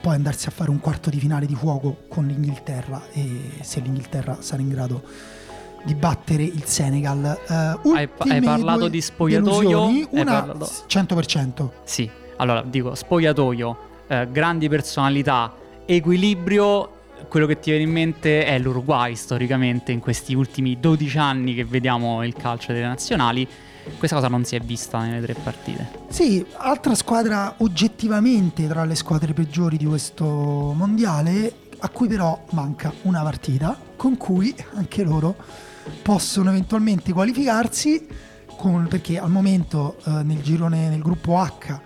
[0.00, 4.38] poi andarsi a fare un quarto di finale di fuoco con l'Inghilterra e se l'Inghilterra
[4.40, 5.02] sarà in grado
[5.84, 7.24] di battere il Senegal.
[7.48, 7.54] Eh,
[7.94, 10.08] Hai, hai parlato di spogliatoio?
[10.10, 11.72] una parlato- 100%.
[11.84, 13.78] Sì, allora dico spogliatoio,
[14.08, 16.92] eh, grandi personalità, equilibrio.
[17.28, 21.64] Quello che ti viene in mente è l'Uruguay storicamente in questi ultimi 12 anni che
[21.64, 23.46] vediamo il calcio delle nazionali.
[23.96, 25.90] Questa cosa non si è vista nelle tre partite.
[26.08, 32.92] Sì, altra squadra oggettivamente tra le squadre peggiori di questo mondiale, a cui però manca
[33.02, 35.36] una partita, con cui anche loro
[36.02, 38.06] possono eventualmente qualificarsi,
[38.56, 41.80] con- perché al momento eh, nel girone, nel gruppo H,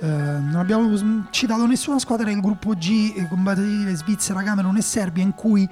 [0.00, 0.96] eh, non abbiamo
[1.30, 5.68] citato nessuna squadra del gruppo G, eh, combattibile Svizzera, Camerun e Serbia, in cui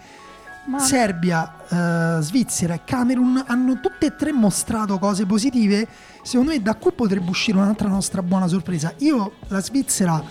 [0.79, 5.87] Serbia, eh, Svizzera e Camerun hanno tutte e tre mostrato cose positive.
[6.23, 8.93] Secondo me da qui potrebbe uscire un'altra nostra buona sorpresa.
[8.99, 10.23] Io la Svizzera,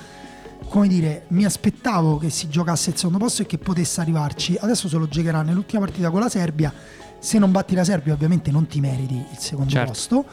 [0.67, 4.57] come dire, mi aspettavo che si giocasse il secondo posto e che potesse arrivarci.
[4.59, 6.73] Adesso se lo giocherà nell'ultima partita con la Serbia.
[7.19, 9.91] Se non batti la Serbia ovviamente non ti meriti il secondo Certo.
[9.91, 10.25] posto.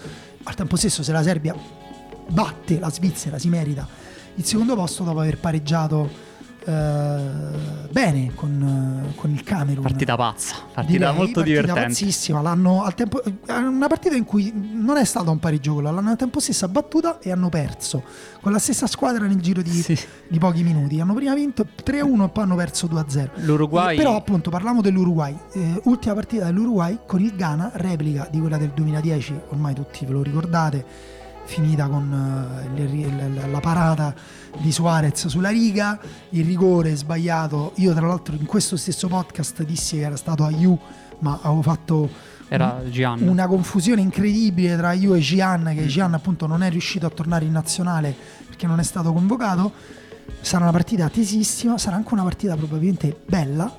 [0.44, 1.54] Al tempo stesso se la Serbia
[2.28, 3.86] batte la Svizzera si merita
[4.36, 6.08] il secondo posto dopo aver pareggiato
[6.66, 9.82] eh, bene con, con il Camerun.
[9.82, 11.80] Partita pazza, partita Direi, molto partita divertente.
[11.88, 12.40] pazzissima.
[12.42, 16.16] L'hanno al tempo, una partita in cui non è stato un pareggio quello, l'hanno al
[16.16, 18.02] tempo stesso battuta e hanno perso
[18.40, 19.98] con la stessa squadra nel giro di, Sì.
[20.28, 21.00] di pochi minuti.
[21.00, 23.30] Hanno prima vinto 3-1 e poi hanno perso 2-0.
[23.36, 25.36] L'Uruguay Eh, Però appunto parliamo dell'Uruguay.
[25.52, 30.12] Eh, ultima partita dell'Uruguay con il Ghana, replica di quella del 2010, ormai tutti ve
[30.12, 30.84] lo ricordate,
[31.46, 34.14] finita con eh, il- la parata
[34.58, 35.98] di Suarez sulla riga,
[36.30, 37.72] il rigore sbagliato.
[37.76, 40.78] Io tra l'altro in questo stesso podcast dissi che era stato a Ju,
[41.20, 42.10] ma avevo fatto
[42.48, 43.26] era Gian.
[43.26, 47.44] una confusione incredibile tra Ju e Gian, che Gian appunto non è riuscito a tornare
[47.44, 48.14] in nazionale
[48.46, 49.72] perché non è stato convocato.
[50.40, 53.72] Sarà una partita tesissima, sarà anche una partita probabilmente bella,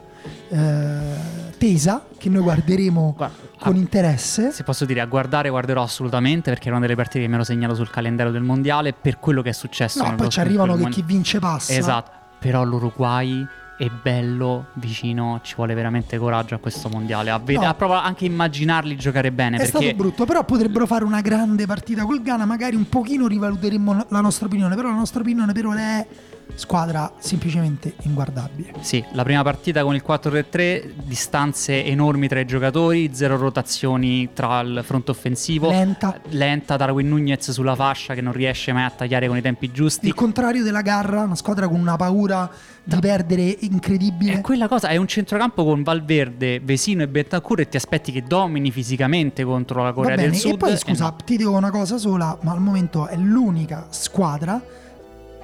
[0.50, 1.16] eh,
[1.58, 4.52] tesa, che noi guarderemo Guarda, con a- interesse.
[4.52, 7.44] Se posso dire, a guardare guarderò assolutamente perché è una delle partite che mi ero
[7.44, 10.04] segnato sul calendario del mondiale per quello che è successo.
[10.04, 11.74] No, poi ci arrivano che chi vince passa.
[11.74, 13.46] Esatto, però l'Uruguay
[13.78, 17.30] è bello, vicino, ci vuole veramente coraggio a questo mondiale.
[17.30, 17.68] A, ved- No.
[17.68, 22.04] a proprio anche immaginarli giocare bene È stato brutto, però potrebbero fare una grande partita
[22.04, 25.80] col Ghana, magari un pochino rivaluteremmo la nostra opinione, però la nostra opinione per ora
[25.80, 26.08] è
[26.56, 28.74] squadra semplicemente inguardabile.
[28.82, 34.60] Sì, la prima partita con il 4-3-3, distanze enormi tra i giocatori, zero rotazioni tra
[34.62, 35.70] il fronte offensivo.
[35.70, 36.20] Lenta.
[36.30, 40.08] Lenta Darwin Nunez sulla fascia che non riesce mai a tagliare con i tempi giusti.
[40.08, 42.50] Il contrario della Garra, una squadra con una paura
[42.84, 44.34] di perdere incredibile.
[44.34, 48.24] È quella cosa, è un centrocampo con Valverde, Vesino e Bentancur e ti aspetti che
[48.24, 50.54] domini fisicamente contro la Corea del Sud.
[50.54, 51.16] e poi e scusa, no.
[51.24, 54.62] ti dico una cosa sola, ma al momento è l'unica squadra,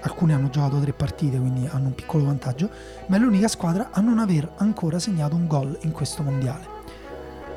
[0.03, 2.69] alcuni hanno giocato tre partite, quindi hanno un piccolo vantaggio,
[3.07, 6.71] ma è l'unica squadra a non aver ancora segnato un gol in questo mondiale.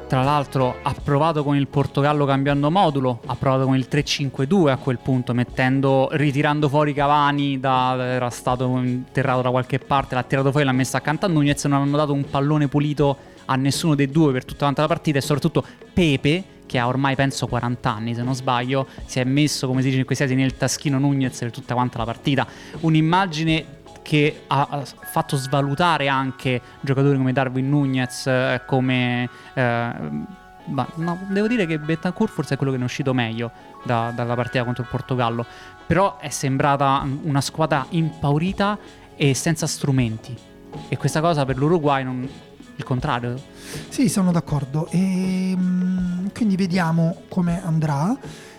[0.09, 4.77] Tra l'altro ha provato con il Portogallo cambiando modulo, ha provato con il 3-5-2 a
[4.77, 10.51] quel punto, mettendo, ritirando fuori Cavani, da, era stato interrato da qualche parte, l'ha tirato
[10.51, 13.17] fuori e l'ha messo accanto a Nunez, non hanno dato un pallone pulito
[13.47, 17.47] a nessuno dei due per tutta la partita e soprattutto Pepe, che ha ormai penso
[17.47, 20.57] 40 anni se non sbaglio, si è messo come si dice in questi casi nel
[20.57, 22.47] taschino Nunez per tutta quanta la partita.
[22.81, 29.93] Un'immagine che ha fatto svalutare anche giocatori come Darwin Nunez, eh, come eh,
[30.67, 33.51] ma no, devo dire che Betancourt forse è quello che ne è uscito meglio
[33.85, 35.45] da- dalla partita contro il Portogallo.
[35.87, 38.79] Però è sembrata una squadra impaurita
[39.17, 40.37] e senza strumenti.
[40.89, 42.29] E questa cosa per l'Uruguay non...
[42.77, 43.41] il contrario.
[43.89, 44.89] Sì, sono d'accordo.
[44.91, 48.17] E, mm, quindi vediamo come andrà.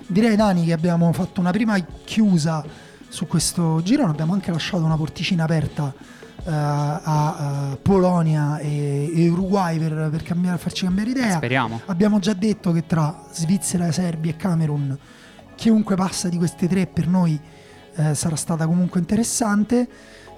[0.07, 2.63] Direi, Dani, che abbiamo fatto una prima chiusa
[3.07, 4.05] su questo giro.
[4.05, 5.93] Abbiamo anche lasciato una porticina aperta
[6.43, 6.99] eh, a,
[7.71, 11.35] a Polonia e, e Uruguay per, per cambiare- farci cambiare idea.
[11.35, 11.81] Speriamo.
[11.85, 14.97] Abbiamo già detto che tra Svizzera, Serbia e Camerun,
[15.55, 17.39] chiunque passa di queste tre per noi
[17.95, 19.87] eh, sarà stata comunque interessante.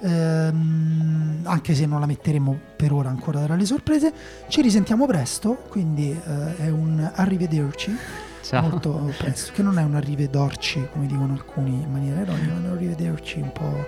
[0.01, 4.13] Ehm, anche se non la metteremo per ora ancora tra le sorprese.
[4.47, 7.95] Ci risentiamo presto, quindi eh, è un arrivederci
[8.41, 8.61] Ciao.
[8.61, 12.65] molto presto, che non è un arrivederci come dicono alcuni in maniera ironica, è un
[12.65, 13.87] arrivederci un po'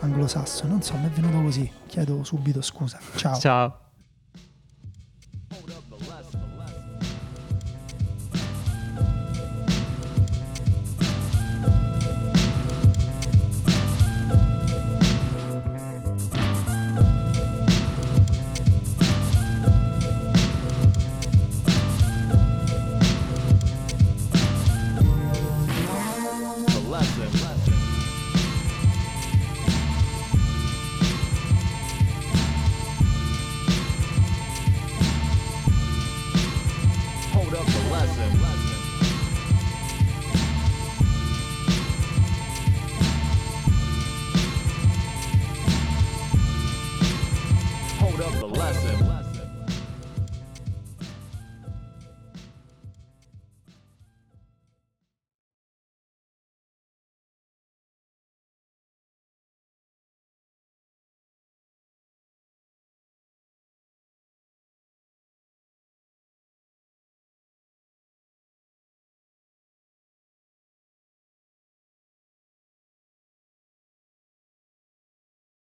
[0.00, 0.70] anglosassone.
[0.70, 1.70] Non so, mi è venuto così.
[1.86, 2.98] Chiedo subito scusa.
[3.16, 3.38] Ciao.
[3.38, 3.78] Ciao.